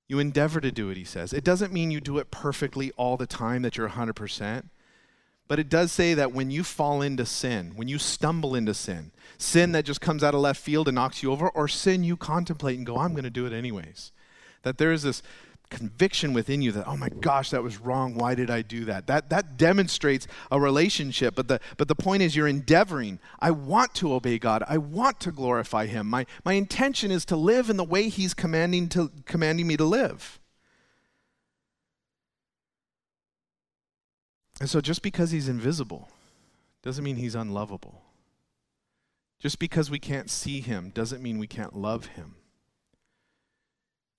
[0.08, 1.32] You endeavor to do what he says.
[1.32, 4.64] It doesn't mean you do it perfectly all the time, that you're 100%.
[5.52, 9.12] But it does say that when you fall into sin, when you stumble into sin,
[9.38, 12.16] sin that just comes out of left field and knocks you over, or sin you
[12.16, 14.14] contemplate and go, I'm going to do it anyways,
[14.62, 15.22] that there is this
[15.70, 18.16] conviction within you that oh my gosh that was wrong.
[18.16, 19.08] Why did i do that?
[19.08, 23.20] That that demonstrates a relationship but the but the point is you're endeavoring.
[23.42, 24.64] I want to obey god.
[24.70, 26.08] I want to glorify him.
[26.08, 29.86] My my intention is to live in the way he's commanding to commanding me to
[29.86, 30.41] live
[34.62, 36.08] And so just because he's invisible
[36.84, 38.04] doesn't mean he's unlovable.
[39.40, 42.36] Just because we can't see him doesn't mean we can't love him.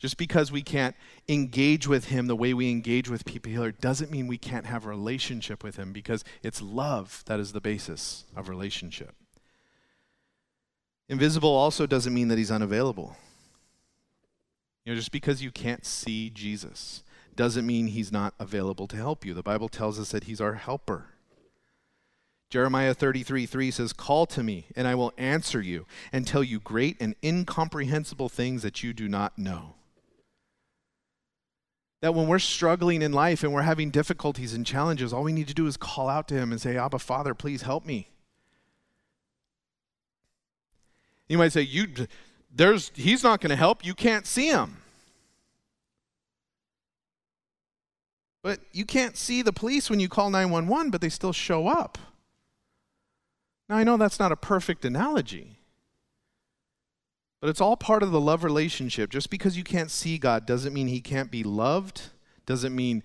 [0.00, 0.96] Just because we can't
[1.28, 4.84] engage with him the way we engage with people here doesn't mean we can't have
[4.84, 9.14] a relationship with him because it's love that is the basis of relationship.
[11.08, 13.16] Invisible also doesn't mean that he's unavailable.
[14.84, 17.04] You know, just because you can't see Jesus
[17.36, 19.34] doesn't mean he's not available to help you.
[19.34, 21.06] The Bible tells us that he's our helper.
[22.50, 26.60] Jeremiah 33 3 says, Call to me, and I will answer you and tell you
[26.60, 29.76] great and incomprehensible things that you do not know.
[32.02, 35.48] That when we're struggling in life and we're having difficulties and challenges, all we need
[35.48, 38.10] to do is call out to him and say, Abba, Father, please help me.
[41.28, 41.86] You might say, you,
[42.54, 43.86] there's, He's not going to help.
[43.86, 44.81] You can't see him.
[48.42, 51.98] But you can't see the police when you call 911, but they still show up.
[53.68, 55.58] Now, I know that's not a perfect analogy,
[57.40, 59.10] but it's all part of the love relationship.
[59.10, 62.10] Just because you can't see God doesn't mean He can't be loved,
[62.44, 63.04] doesn't mean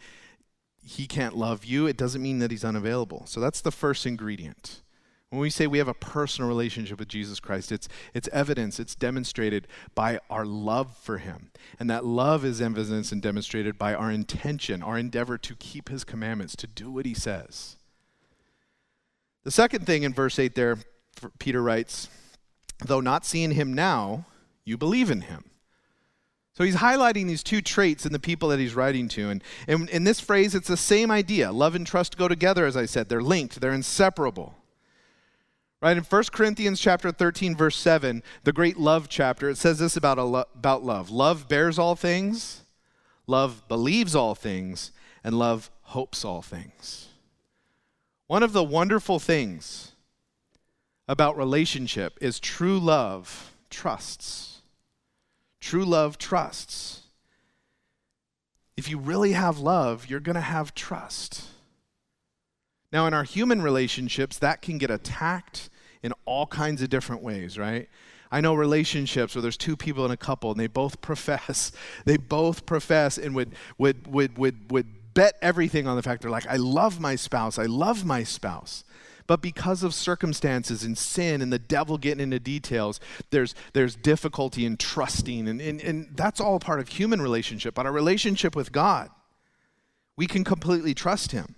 [0.84, 3.26] He can't love you, it doesn't mean that He's unavailable.
[3.28, 4.82] So that's the first ingredient.
[5.30, 8.96] When we say we have a personal relationship with Jesus Christ, it's, it's evidence, it's
[8.96, 11.52] demonstrated by our love for him.
[11.80, 16.06] And that love is evidenced and demonstrated by our intention, our endeavor to keep his
[16.06, 17.76] commandments, to do what he says.
[19.44, 20.78] The second thing in verse 8 there,
[21.40, 22.08] Peter writes,
[22.86, 24.26] though not seeing him now,
[24.64, 25.44] you believe in him.
[26.54, 29.30] So he's highlighting these two traits in the people that he's writing to.
[29.30, 31.52] And, and in this phrase, it's the same idea.
[31.52, 33.10] Love and trust go together, as I said.
[33.10, 34.56] They're linked, they're inseparable.
[35.80, 39.96] Right in 1 Corinthians chapter 13 verse 7, the great love chapter, it says this
[39.96, 41.12] about lo- about love.
[41.12, 42.64] Love bears all things,
[43.28, 44.92] love believes all things,
[45.24, 47.10] and love hopes all things.
[48.26, 49.94] One of the wonderful things
[51.08, 54.62] about relationship is true love trusts.
[55.62, 57.04] True love trusts.
[58.76, 61.44] If you really have love, you're going to have trust.
[62.92, 65.70] Now, in our human relationships, that can get attacked
[66.02, 67.90] in all kinds of different ways, right?
[68.32, 71.72] I know relationships where there's two people in a couple and they both profess,
[72.06, 76.32] they both profess and would, would, would, would, would bet everything on the fact they're
[76.32, 78.84] like, I love my spouse, I love my spouse.
[79.26, 84.66] But because of circumstances and sin and the devil getting into details, there's, there's difficulty
[84.66, 85.50] in trusting.
[85.50, 87.76] And, and, and that's all part of human relationship.
[87.76, 89.10] But our relationship with God,
[90.16, 91.56] we can completely trust Him.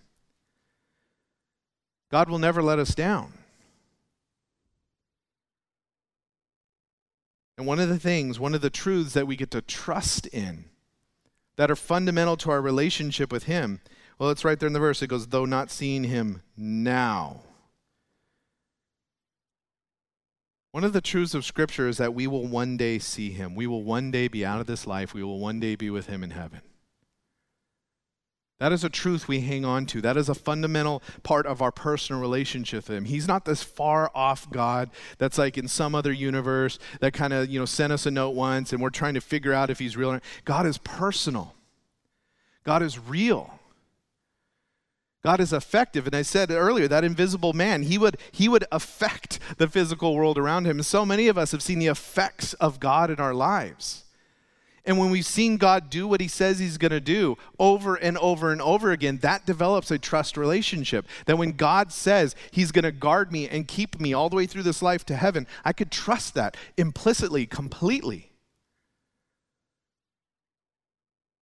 [2.11, 3.33] God will never let us down.
[7.57, 10.65] And one of the things, one of the truths that we get to trust in
[11.57, 13.81] that are fundamental to our relationship with Him,
[14.17, 15.01] well, it's right there in the verse.
[15.01, 17.41] It goes, though not seeing Him now.
[20.71, 23.55] One of the truths of Scripture is that we will one day see Him.
[23.55, 25.13] We will one day be out of this life.
[25.13, 26.61] We will one day be with Him in heaven.
[28.59, 30.01] That is a truth we hang on to.
[30.01, 33.05] That is a fundamental part of our personal relationship with Him.
[33.05, 37.49] He's not this far off God that's like in some other universe that kind of,
[37.49, 39.95] you know, sent us a note once and we're trying to figure out if He's
[39.95, 40.23] real or not.
[40.43, 41.55] God is personal,
[42.63, 43.53] God is real.
[45.21, 46.07] God is effective.
[46.07, 50.37] And I said earlier, that invisible man, he would, he would affect the physical world
[50.37, 50.77] around him.
[50.77, 54.05] And so many of us have seen the effects of God in our lives.
[54.85, 58.17] And when we've seen God do what he says he's going to do over and
[58.17, 61.05] over and over again, that develops a trust relationship.
[61.25, 64.45] That when God says he's going to guard me and keep me all the way
[64.45, 68.31] through this life to heaven, I could trust that implicitly, completely.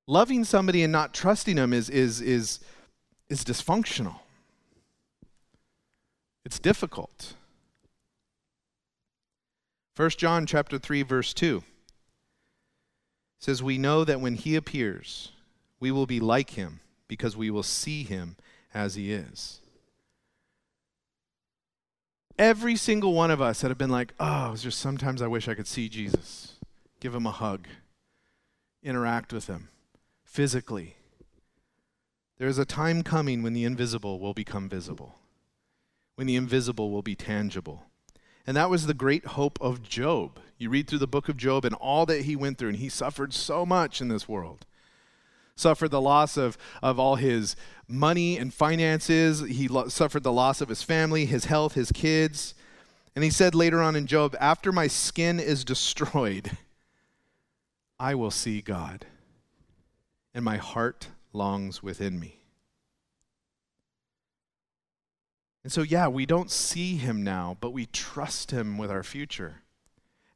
[0.07, 2.59] Loving somebody and not trusting them is, is, is,
[3.29, 4.19] is dysfunctional.
[6.45, 7.33] It's difficult.
[9.97, 11.63] 1 John chapter 3 verse 2
[13.39, 15.31] says, We know that when he appears,
[15.79, 18.35] we will be like him because we will see him
[18.73, 19.59] as he is.
[22.37, 25.47] Every single one of us that have been like, oh, it's just sometimes I wish
[25.47, 26.55] I could see Jesus,
[26.99, 27.67] give him a hug,
[28.83, 29.69] interact with him
[30.23, 30.97] physically.
[32.37, 35.15] There is a time coming when the invisible will become visible,
[36.13, 37.86] when the invisible will be tangible.
[38.47, 40.39] And that was the great hope of Job.
[40.57, 42.87] You read through the book of Job and all that he went through, and he
[42.87, 44.65] suffered so much in this world.
[45.57, 47.57] Suffered the loss of, of all his
[47.89, 49.41] money and finances.
[49.41, 52.53] He lo- suffered the loss of his family, his health, his kids.
[53.15, 56.51] And he said later on in Job, After my skin is destroyed,
[57.99, 59.07] I will see God,
[60.33, 62.36] and my heart longs within me.
[65.67, 69.63] And so, yeah, we don't see him now, but we trust him with our future.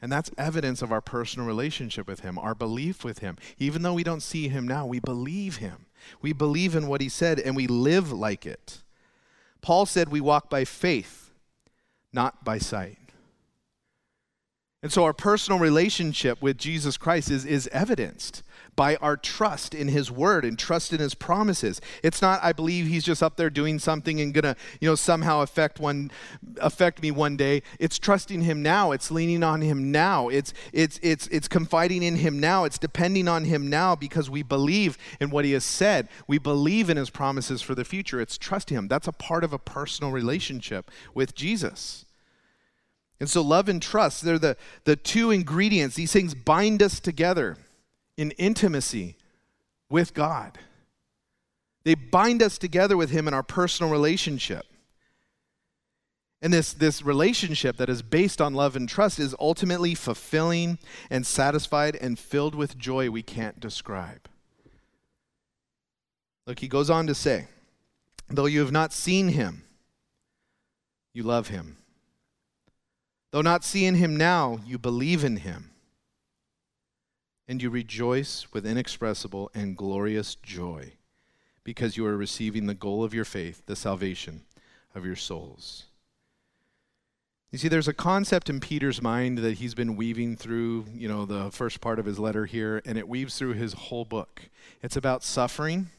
[0.02, 3.38] And that's evidence of our personal relationship with him, our belief with him.
[3.58, 5.86] Even though we don't see him now, we believe him.
[6.22, 8.84] We believe in what he said and we live like it.
[9.62, 11.32] Paul said we walk by faith,
[12.12, 12.98] not by sight.
[14.84, 18.44] And so our personal relationship with Jesus Christ is, is evidenced
[18.76, 21.82] by our trust in his word and trust in his promises.
[22.04, 24.96] It's not I believe he's just up there doing something and going to, you know,
[24.96, 26.12] somehow affect one
[26.58, 27.64] affect me one day.
[27.80, 28.92] It's trusting him now.
[28.92, 30.30] It's leaning on him now.
[30.30, 32.64] It's it's it's it's confiding in him now.
[32.64, 36.08] It's depending on him now because we believe in what he has said.
[36.28, 38.22] We believe in his promises for the future.
[38.22, 38.88] It's trusting him.
[38.88, 42.06] That's a part of a personal relationship with Jesus.
[43.20, 45.96] And so, love and trust, they're the, the two ingredients.
[45.96, 47.56] These things bind us together
[48.22, 49.18] in intimacy
[49.90, 50.60] with God.
[51.84, 54.68] They bind us together with Him in our personal relationship.
[56.40, 60.78] And this, this relationship that is based on love and trust is ultimately fulfilling
[61.10, 64.30] and satisfied and filled with joy we can't describe.
[66.46, 67.48] Look, he goes on to say,
[68.30, 69.64] though you have not seen him,
[71.12, 71.78] you love him.
[73.32, 75.71] Though not seeing him now, you believe in him.
[77.52, 80.94] And you rejoice with inexpressible and glorious joy
[81.66, 84.44] because you are receiving the goal of your faith, the salvation
[84.96, 85.88] of your souls.
[87.52, 91.26] You see, there's a concept in Peter's mind that he's been weaving through, you know,
[91.26, 94.44] the first part of his letter here, and it weaves through his whole book.
[94.82, 95.90] It's about suffering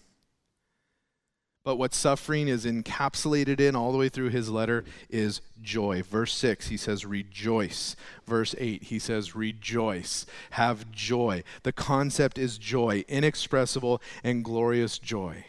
[1.65, 6.03] but what suffering is encapsulated in all the way through his letter is joy.
[6.03, 7.95] Verse 6, he says, rejoice.
[8.27, 10.27] Verse 8, he says, rejoice.
[10.51, 11.45] Have joy.
[11.63, 15.45] The concept is joy, inexpressible and glorious joy.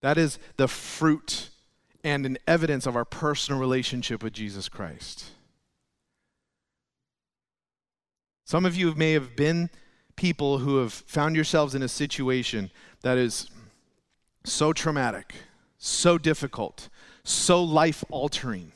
[0.00, 1.50] That is the fruit
[2.04, 5.24] and an evidence of our personal relationship with Jesus Christ.
[8.44, 9.70] Some of you may have been
[10.14, 13.48] people who have found yourselves in a situation that is
[14.44, 15.34] so traumatic,
[15.78, 16.88] so difficult,
[17.24, 18.72] so life altering.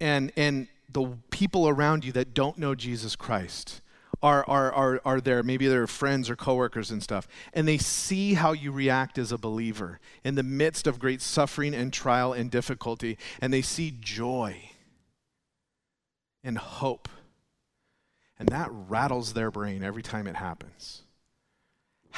[0.00, 3.80] And, and the people around you that don't know Jesus Christ
[4.22, 8.34] are, are, are, are there, maybe they're friends or coworkers and stuff, and they see
[8.34, 12.50] how you react as a believer in the midst of great suffering and trial and
[12.50, 14.70] difficulty, and they see joy
[16.42, 17.08] and hope.
[18.38, 21.02] And that rattles their brain every time it happens.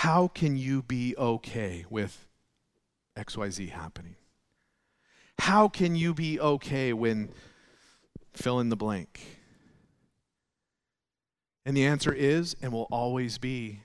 [0.01, 2.27] How can you be okay with
[3.19, 4.17] XYZ happening?
[5.39, 7.29] How can you be okay when
[8.33, 9.21] fill in the blank?
[11.67, 13.81] And the answer is and will always be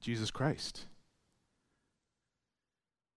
[0.00, 0.86] Jesus Christ.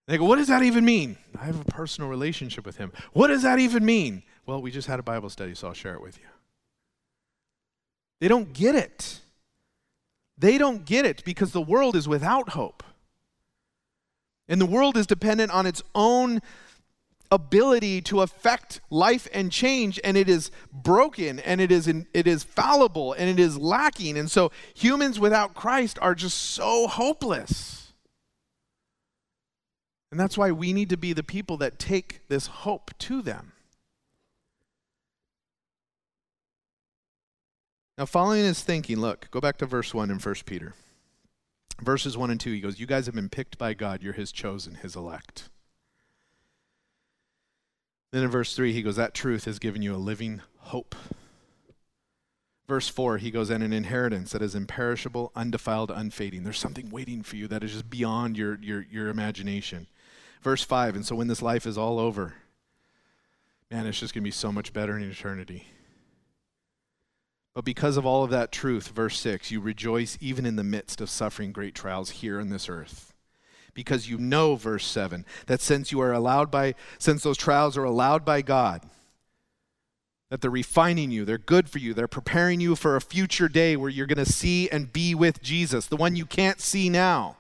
[0.06, 1.18] They go, What does that even mean?
[1.42, 2.92] I have a personal relationship with him.
[3.14, 4.22] What does that even mean?
[4.46, 6.28] Well, we just had a Bible study, so I'll share it with you.
[8.22, 9.22] They don't get it.
[10.38, 12.84] They don't get it because the world is without hope.
[14.48, 16.42] And the world is dependent on its own
[17.32, 22.26] ability to affect life and change and it is broken and it is in, it
[22.26, 27.94] is fallible and it is lacking and so humans without Christ are just so hopeless.
[30.10, 33.52] And that's why we need to be the people that take this hope to them.
[37.98, 40.74] Now, following his thinking, look, go back to verse 1 in 1 Peter.
[41.82, 44.04] Verses 1 and 2, he goes, You guys have been picked by God.
[44.04, 45.50] You're his chosen, his elect.
[48.12, 50.96] Then in verse 3, he goes, That truth has given you a living hope.
[52.68, 56.44] Verse 4, he goes, And an inheritance that is imperishable, undefiled, unfading.
[56.44, 59.88] There's something waiting for you that is just beyond your, your, your imagination.
[60.42, 62.36] Verse 5, And so when this life is all over,
[63.72, 65.68] man, it's just going to be so much better in eternity.
[67.58, 71.02] But because of all of that truth, verse 6, you rejoice even in the midst
[71.02, 73.16] of suffering great trials here on this earth.
[73.74, 77.84] Because you know, verse 7, that since you are allowed by, since those trials are
[77.84, 78.84] allowed by God,
[80.30, 83.76] that they're refining you, they're good for you, they're preparing you for a future day
[83.76, 87.38] where you're going to see and be with Jesus, the one you can't see now.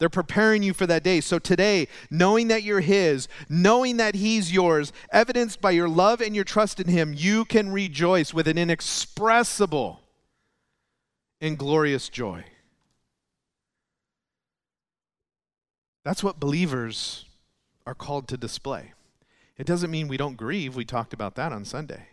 [0.00, 1.20] They're preparing you for that day.
[1.20, 6.34] So today, knowing that you're His, knowing that He's yours, evidenced by your love and
[6.34, 10.00] your trust in Him, you can rejoice with an inexpressible
[11.42, 12.44] and glorious joy.
[16.02, 17.26] That's what believers
[17.86, 18.94] are called to display.
[19.58, 20.74] It doesn't mean we don't grieve.
[20.74, 22.08] We talked about that on Sunday.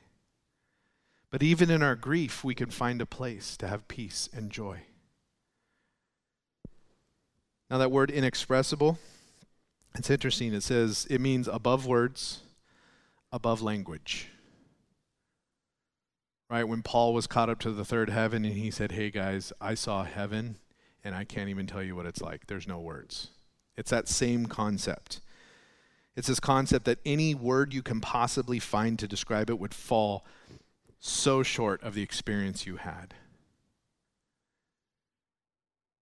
[1.32, 4.82] But even in our grief, we can find a place to have peace and joy.
[7.70, 8.98] Now, that word inexpressible,
[9.96, 10.54] it's interesting.
[10.54, 12.42] It says it means above words,
[13.32, 14.30] above language.
[16.50, 16.64] Right?
[16.64, 19.74] When Paul was caught up to the third heaven and he said, Hey guys, I
[19.74, 20.58] saw heaven
[21.04, 22.48] and I can't even tell you what it's like.
[22.48, 23.30] There's no words.
[23.76, 25.20] It's that same concept.
[26.16, 30.26] It's this concept that any word you can possibly find to describe it would fall
[31.00, 33.14] so short of the experience you had.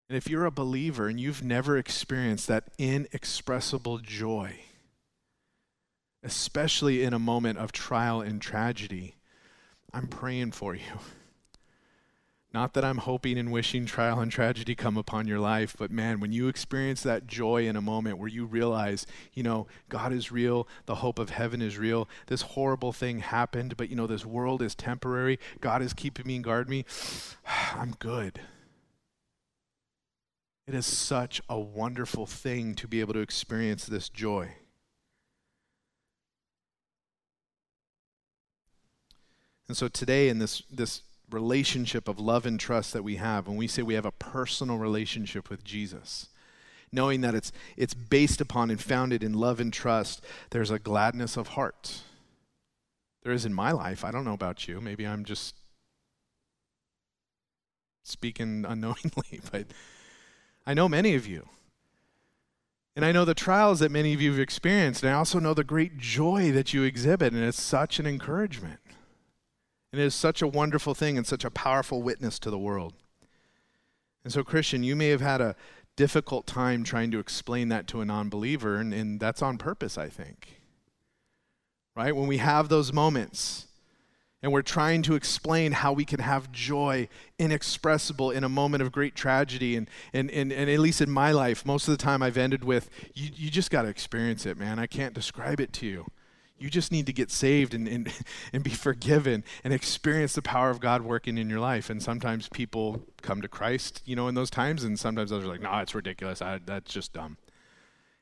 [0.09, 4.61] And if you're a believer and you've never experienced that inexpressible joy,
[6.23, 9.15] especially in a moment of trial and tragedy,
[9.93, 10.83] I'm praying for you.
[12.53, 16.21] Not that I'm hoping and wishing trial and tragedy come upon your life, but man,
[16.21, 20.31] when you experience that joy in a moment where you realize, you know, God is
[20.31, 24.25] real, the hope of heaven is real, this horrible thing happened, but you know, this
[24.25, 26.85] world is temporary, God is keeping me and guarding me,
[27.75, 28.41] I'm good.
[30.67, 34.53] It is such a wonderful thing to be able to experience this joy.
[39.69, 43.57] And so today, in this, this relationship of love and trust that we have, when
[43.57, 46.29] we say we have a personal relationship with Jesus,
[46.93, 51.37] knowing that it's, it's based upon and founded in love and trust, there's a gladness
[51.37, 52.03] of heart.
[53.23, 54.05] There is in my life.
[54.05, 54.81] I don't know about you.
[54.81, 55.57] Maybe I'm just
[58.03, 59.67] speaking unknowingly, but
[60.67, 61.49] I know many of you.
[62.97, 65.53] And I know the trials that many of you have experienced, and I also know
[65.53, 68.79] the great joy that you exhibit, and it's such an encouragement.
[69.93, 72.95] And it is such a wonderful thing and such a powerful witness to the world.
[74.23, 75.57] And so, Christian, you may have had a
[75.97, 79.99] difficult time trying to explain that to a non believer, and, and that's on purpose,
[79.99, 80.61] I think.
[81.97, 82.15] Right?
[82.15, 83.67] When we have those moments
[84.45, 88.93] and we're trying to explain how we can have joy inexpressible in a moment of
[88.93, 89.75] great tragedy.
[89.75, 92.63] And, and, and, and at least in my life, most of the time I've ended
[92.63, 94.79] with, you, you just got to experience it, man.
[94.79, 96.09] I can't describe it to you.
[96.59, 98.13] You just need to get saved and, and,
[98.53, 101.89] and be forgiven and experience the power of God working in your life.
[101.89, 105.49] And sometimes people come to Christ, you know, in those times, and sometimes others are
[105.49, 106.43] like, no, nah, it's ridiculous.
[106.43, 107.39] I, that's just dumb.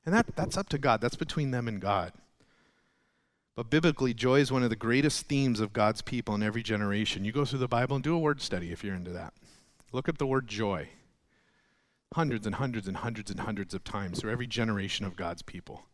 [0.06, 1.00] And that, that's up to God.
[1.00, 2.12] That's between them and God.
[3.55, 7.24] But biblically, joy is one of the greatest themes of God's people in every generation.
[7.24, 9.34] You go through the Bible and do a word study if you're into that.
[9.92, 10.88] Look up the word joy.
[12.14, 15.84] Hundreds and hundreds and hundreds and hundreds of times through every generation of God's people.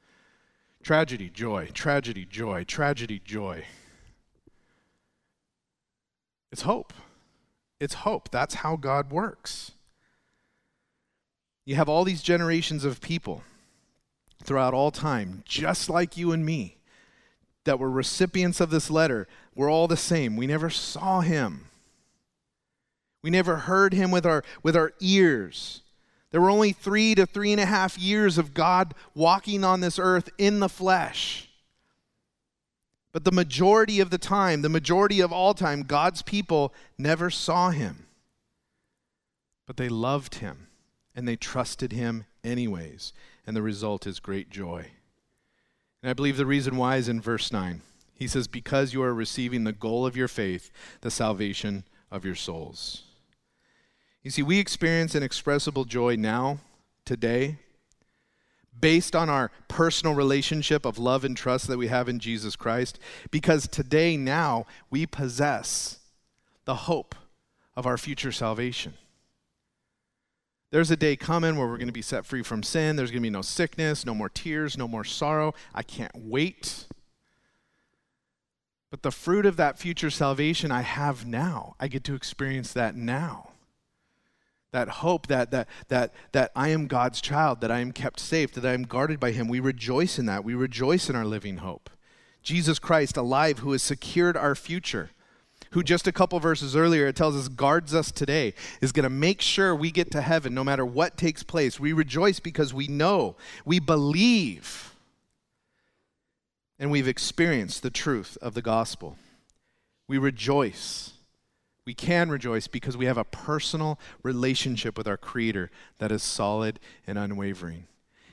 [0.84, 3.64] Tragedy, joy, tragedy, joy, tragedy, joy.
[6.52, 6.92] It's hope.
[7.80, 8.30] It's hope.
[8.30, 9.72] That's how God works.
[11.64, 13.42] You have all these generations of people
[14.42, 16.77] throughout all time, just like you and me
[17.64, 20.36] that were recipients of this letter were all the same.
[20.36, 21.66] We never saw him.
[23.22, 25.82] We never heard him with our, with our ears.
[26.30, 29.98] There were only three to three and a half years of God walking on this
[29.98, 31.48] earth in the flesh.
[33.12, 37.70] But the majority of the time, the majority of all time, God's people never saw
[37.70, 38.06] him.
[39.66, 40.68] But they loved him
[41.14, 43.12] and they trusted him anyways.
[43.46, 44.92] And the result is great joy.
[46.02, 47.82] And I believe the reason why is in verse 9.
[48.14, 50.70] He says, Because you are receiving the goal of your faith,
[51.00, 53.02] the salvation of your souls.
[54.22, 56.58] You see, we experience inexpressible joy now,
[57.04, 57.58] today,
[58.78, 62.98] based on our personal relationship of love and trust that we have in Jesus Christ,
[63.30, 65.98] because today, now, we possess
[66.64, 67.14] the hope
[67.76, 68.94] of our future salvation.
[70.70, 72.96] There's a day coming where we're going to be set free from sin.
[72.96, 75.54] There's going to be no sickness, no more tears, no more sorrow.
[75.74, 76.86] I can't wait.
[78.90, 81.74] But the fruit of that future salvation I have now.
[81.80, 83.50] I get to experience that now.
[84.72, 88.52] That hope that, that, that, that I am God's child, that I am kept safe,
[88.52, 89.48] that I am guarded by Him.
[89.48, 90.44] We rejoice in that.
[90.44, 91.88] We rejoice in our living hope.
[92.42, 95.10] Jesus Christ, alive, who has secured our future
[95.70, 99.10] who just a couple verses earlier it tells us guards us today, is going to
[99.10, 101.78] make sure we get to heaven no matter what takes place.
[101.78, 104.94] We rejoice because we know, we believe,
[106.78, 109.16] and we've experienced the truth of the gospel.
[110.06, 111.12] We rejoice.
[111.84, 116.78] We can rejoice because we have a personal relationship with our Creator that is solid
[117.06, 117.86] and unwavering.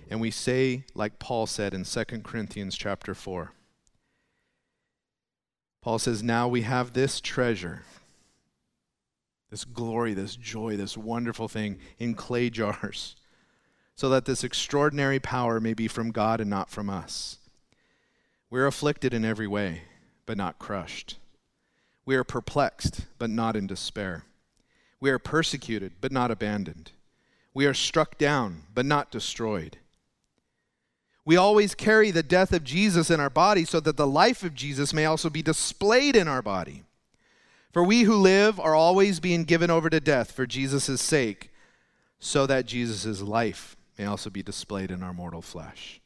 [0.10, 3.52] And we say, like Paul said in 2 Corinthians chapter 4,
[5.86, 7.84] Paul says, Now we have this treasure,
[9.52, 13.16] this glory, this joy, this wonderful thing in clay jars,
[13.94, 17.38] so that this extraordinary power may be from God and not from us.
[18.50, 19.84] We're afflicted in every way,
[20.26, 21.20] but not crushed.
[22.04, 24.24] We are perplexed, but not in despair.
[25.00, 26.94] We are persecuted, but not abandoned.
[27.54, 29.78] We are struck down, but not destroyed.
[31.26, 34.54] We always carry the death of Jesus in our body so that the life of
[34.54, 36.84] Jesus may also be displayed in our body.
[37.74, 41.52] For we who live are always being given over to death for Jesus' sake,
[42.20, 46.00] so that Jesus' life may also be displayed in our mortal flesh.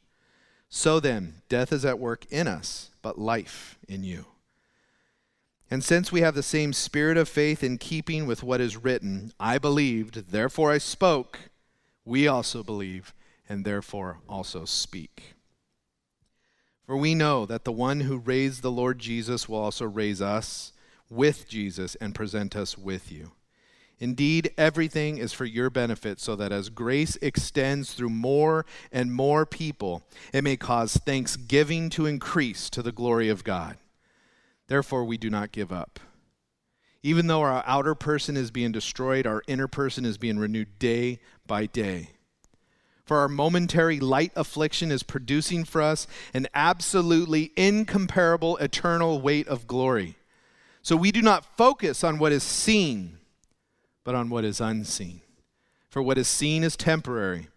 [0.68, 4.24] So then, death is at work in us, but life in you.
[5.70, 9.32] And since we have the same spirit of faith in keeping with what is written,
[9.38, 11.38] I believed, therefore I spoke,
[12.04, 13.14] we also believe,
[13.50, 15.34] and therefore also speak.
[16.86, 20.72] For we know that the one who raised the Lord Jesus will also raise us
[21.10, 23.32] with Jesus and present us with you.
[23.98, 29.44] Indeed, everything is for your benefit, so that as grace extends through more and more
[29.44, 33.76] people, it may cause thanksgiving to increase to the glory of God.
[34.68, 35.98] Therefore, we do not give up.
[37.02, 41.18] Even though our outer person is being destroyed, our inner person is being renewed day
[41.46, 42.10] by day.
[43.10, 49.66] For our momentary light affliction is producing for us an absolutely incomparable eternal weight of
[49.66, 50.14] glory.
[50.80, 53.18] So we do not focus on what is seen
[54.04, 55.22] but on what is unseen.
[55.88, 57.48] For what is seen is temporary,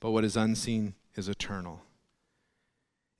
[0.00, 1.82] but what is unseen is eternal.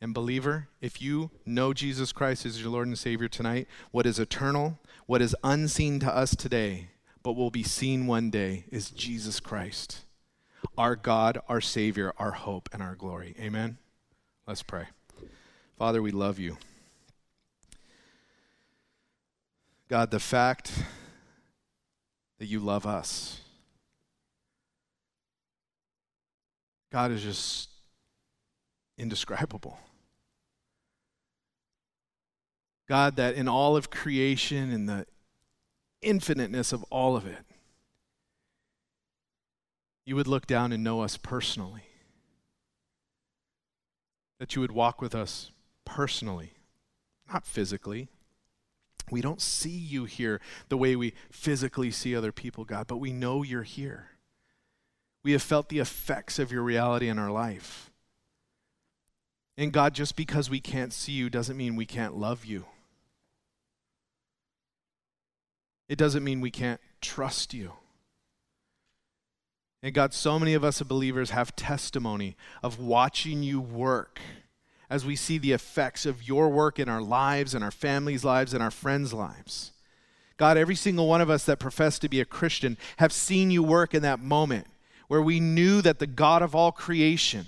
[0.00, 4.18] And, believer, if you know Jesus Christ as your Lord and Savior tonight, what is
[4.18, 6.88] eternal, what is unseen to us today,
[7.22, 10.02] but will be seen one day, is Jesus Christ,
[10.76, 13.34] our God, our Savior, our hope, and our glory.
[13.40, 13.78] Amen?
[14.46, 14.86] Let's pray.
[15.78, 16.56] Father, we love you.
[19.88, 20.72] God, the fact
[22.38, 23.40] that you love us.
[26.92, 27.70] God is just
[28.98, 29.78] indescribable.
[32.88, 35.06] God, that in all of creation and the
[36.02, 37.45] infiniteness of all of it,
[40.06, 41.82] you would look down and know us personally.
[44.38, 45.50] That you would walk with us
[45.84, 46.54] personally,
[47.30, 48.08] not physically,
[49.10, 53.12] we don't see you here the way we physically see other people, God, but we
[53.12, 54.10] know you're here.
[55.22, 57.90] We have felt the effects of your reality in our life.
[59.56, 62.66] And God, just because we can't see you doesn't mean we can't love you.
[65.88, 67.72] It doesn't mean we can't trust you.
[69.82, 74.20] And God, so many of us as believers have testimony of watching you work
[74.88, 78.54] as we see the effects of your work in our lives and our families' lives
[78.54, 79.72] and our friends' lives.
[80.36, 83.62] God, every single one of us that profess to be a Christian have seen you
[83.62, 84.66] work in that moment
[85.08, 87.46] where we knew that the God of all creation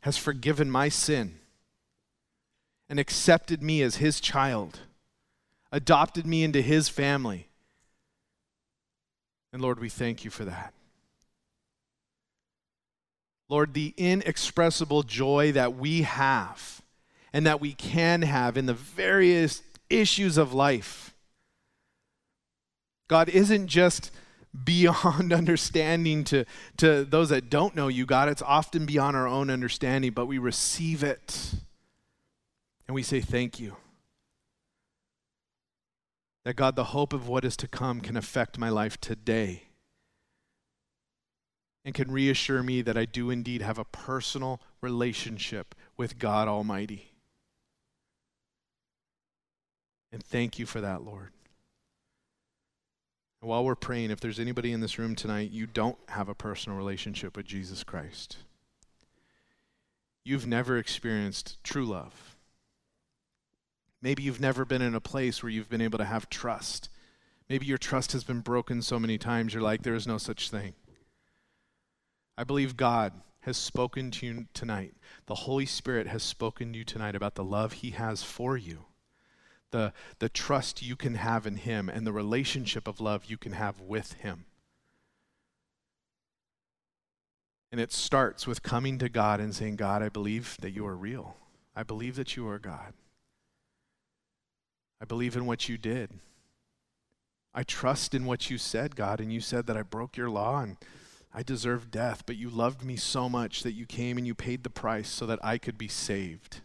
[0.00, 1.38] has forgiven my sin
[2.88, 4.80] and accepted me as his child,
[5.70, 7.49] adopted me into his family.
[9.52, 10.72] And Lord, we thank you for that.
[13.48, 16.82] Lord, the inexpressible joy that we have
[17.32, 21.14] and that we can have in the various issues of life.
[23.08, 24.12] God isn't just
[24.64, 26.44] beyond understanding to,
[26.76, 28.28] to those that don't know you, God.
[28.28, 31.54] It's often beyond our own understanding, but we receive it
[32.86, 33.76] and we say thank you.
[36.44, 39.64] That God, the hope of what is to come can affect my life today
[41.84, 47.12] and can reassure me that I do indeed have a personal relationship with God Almighty.
[50.12, 51.30] And thank you for that, Lord.
[53.40, 56.34] And while we're praying, if there's anybody in this room tonight, you don't have a
[56.34, 58.38] personal relationship with Jesus Christ,
[60.24, 62.29] you've never experienced true love.
[64.02, 66.88] Maybe you've never been in a place where you've been able to have trust.
[67.48, 70.50] Maybe your trust has been broken so many times, you're like, there is no such
[70.50, 70.74] thing.
[72.38, 74.94] I believe God has spoken to you tonight.
[75.26, 78.86] The Holy Spirit has spoken to you tonight about the love He has for you,
[79.70, 83.52] the, the trust you can have in Him, and the relationship of love you can
[83.52, 84.46] have with Him.
[87.72, 90.96] And it starts with coming to God and saying, God, I believe that you are
[90.96, 91.36] real.
[91.76, 92.94] I believe that you are God.
[95.00, 96.10] I believe in what you did.
[97.54, 100.60] I trust in what you said, God, and you said that I broke your law
[100.60, 100.76] and
[101.32, 104.62] I deserve death, but you loved me so much that you came and you paid
[104.62, 106.60] the price so that I could be saved.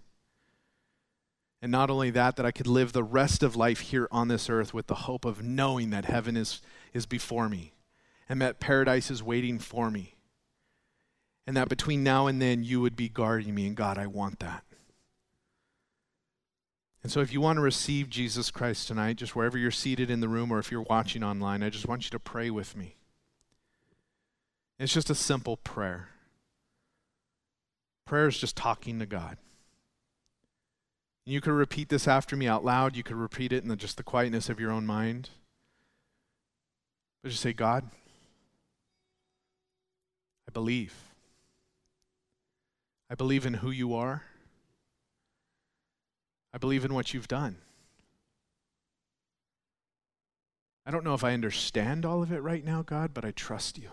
[1.62, 4.50] And not only that, that I could live the rest of life here on this
[4.50, 6.62] earth with the hope of knowing that heaven is,
[6.94, 7.74] is before me
[8.28, 10.16] and that paradise is waiting for me.
[11.48, 13.68] And that between now and then you would be guarding me.
[13.68, 14.64] And God, I want that.
[17.06, 20.22] And so, if you want to receive Jesus Christ tonight, just wherever you're seated in
[20.22, 22.96] the room or if you're watching online, I just want you to pray with me.
[24.80, 26.10] It's just a simple prayer.
[28.08, 29.38] Prayer is just talking to God.
[31.28, 32.96] You could repeat this after me out loud.
[32.96, 35.30] You could repeat it in the, just the quietness of your own mind.
[37.22, 37.88] But just say, God,
[40.50, 40.96] I believe.
[43.12, 44.24] I believe in who you are.
[46.56, 47.58] I believe in what you've done.
[50.86, 53.78] I don't know if I understand all of it right now, God, but I trust
[53.78, 53.90] you.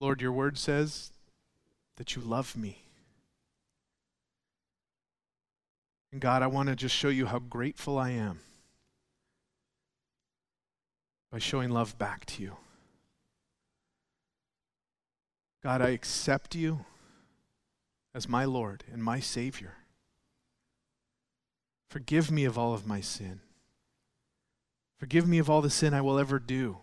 [0.00, 1.12] Lord, your word says
[1.98, 2.82] that you love me.
[6.10, 8.40] And God, I want to just show you how grateful I am
[11.30, 12.56] by showing love back to you.
[15.62, 16.84] God, I accept you
[18.16, 19.74] as my Lord and my Savior.
[21.90, 23.40] Forgive me of all of my sin.
[24.98, 26.78] Forgive me of all the sin I will ever do.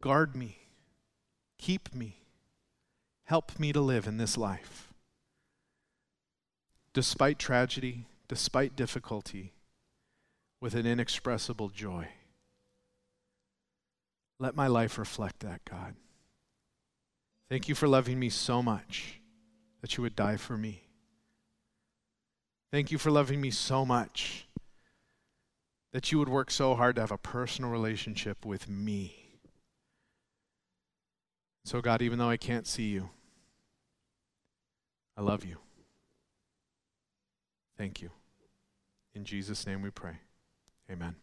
[0.00, 0.58] Guard me.
[1.58, 2.20] Keep me.
[3.24, 4.92] Help me to live in this life.
[6.92, 9.52] Despite tragedy, despite difficulty,
[10.60, 12.06] with an inexpressible joy.
[14.38, 15.96] Let my life reflect that, God.
[17.48, 19.20] Thank you for loving me so much
[19.80, 20.82] that you would die for me.
[22.72, 24.48] Thank you for loving me so much
[25.92, 29.38] that you would work so hard to have a personal relationship with me.
[31.64, 33.10] So, God, even though I can't see you,
[35.16, 35.56] I love you.
[37.78, 38.10] Thank you.
[39.14, 40.18] In Jesus' name we pray.
[40.90, 41.16] Amen.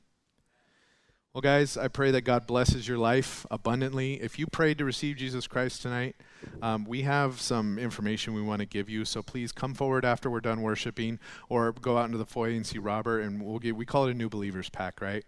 [1.34, 4.21] Well, guys, I pray that God blesses your life abundantly.
[4.21, 6.15] If you prayed to receive Jesus Christ tonight,
[6.61, 9.03] um, we have some information we want to give you.
[9.03, 11.17] So please come forward after we're done worshiping,
[11.49, 13.75] or go out into the foyer and see Robert, and we'll give.
[13.75, 15.25] We call it a new believers pack, right?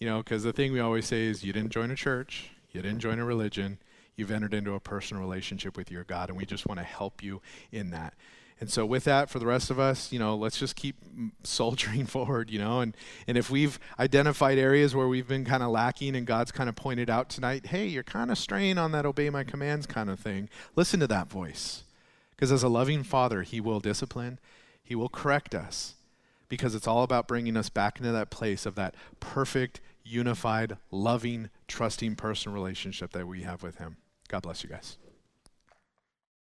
[0.00, 2.80] You know, because the thing we always say is, you didn't join a church, you
[2.80, 3.76] didn't join a religion,
[4.16, 7.22] you've entered into a personal relationship with your God, and we just want to help
[7.22, 8.14] you in that.
[8.62, 10.94] And so, with that, for the rest of us, you know, let's just keep
[11.42, 12.78] soldiering forward, you know.
[12.78, 12.96] And,
[13.26, 16.76] and if we've identified areas where we've been kind of lacking and God's kind of
[16.76, 20.20] pointed out tonight, hey, you're kind of straying on that obey my commands kind of
[20.20, 21.82] thing, listen to that voice.
[22.30, 24.38] Because as a loving father, he will discipline,
[24.84, 25.94] he will correct us,
[26.48, 31.50] because it's all about bringing us back into that place of that perfect, unified, loving,
[31.66, 33.96] trusting personal relationship that we have with him.
[34.28, 34.98] God bless you guys.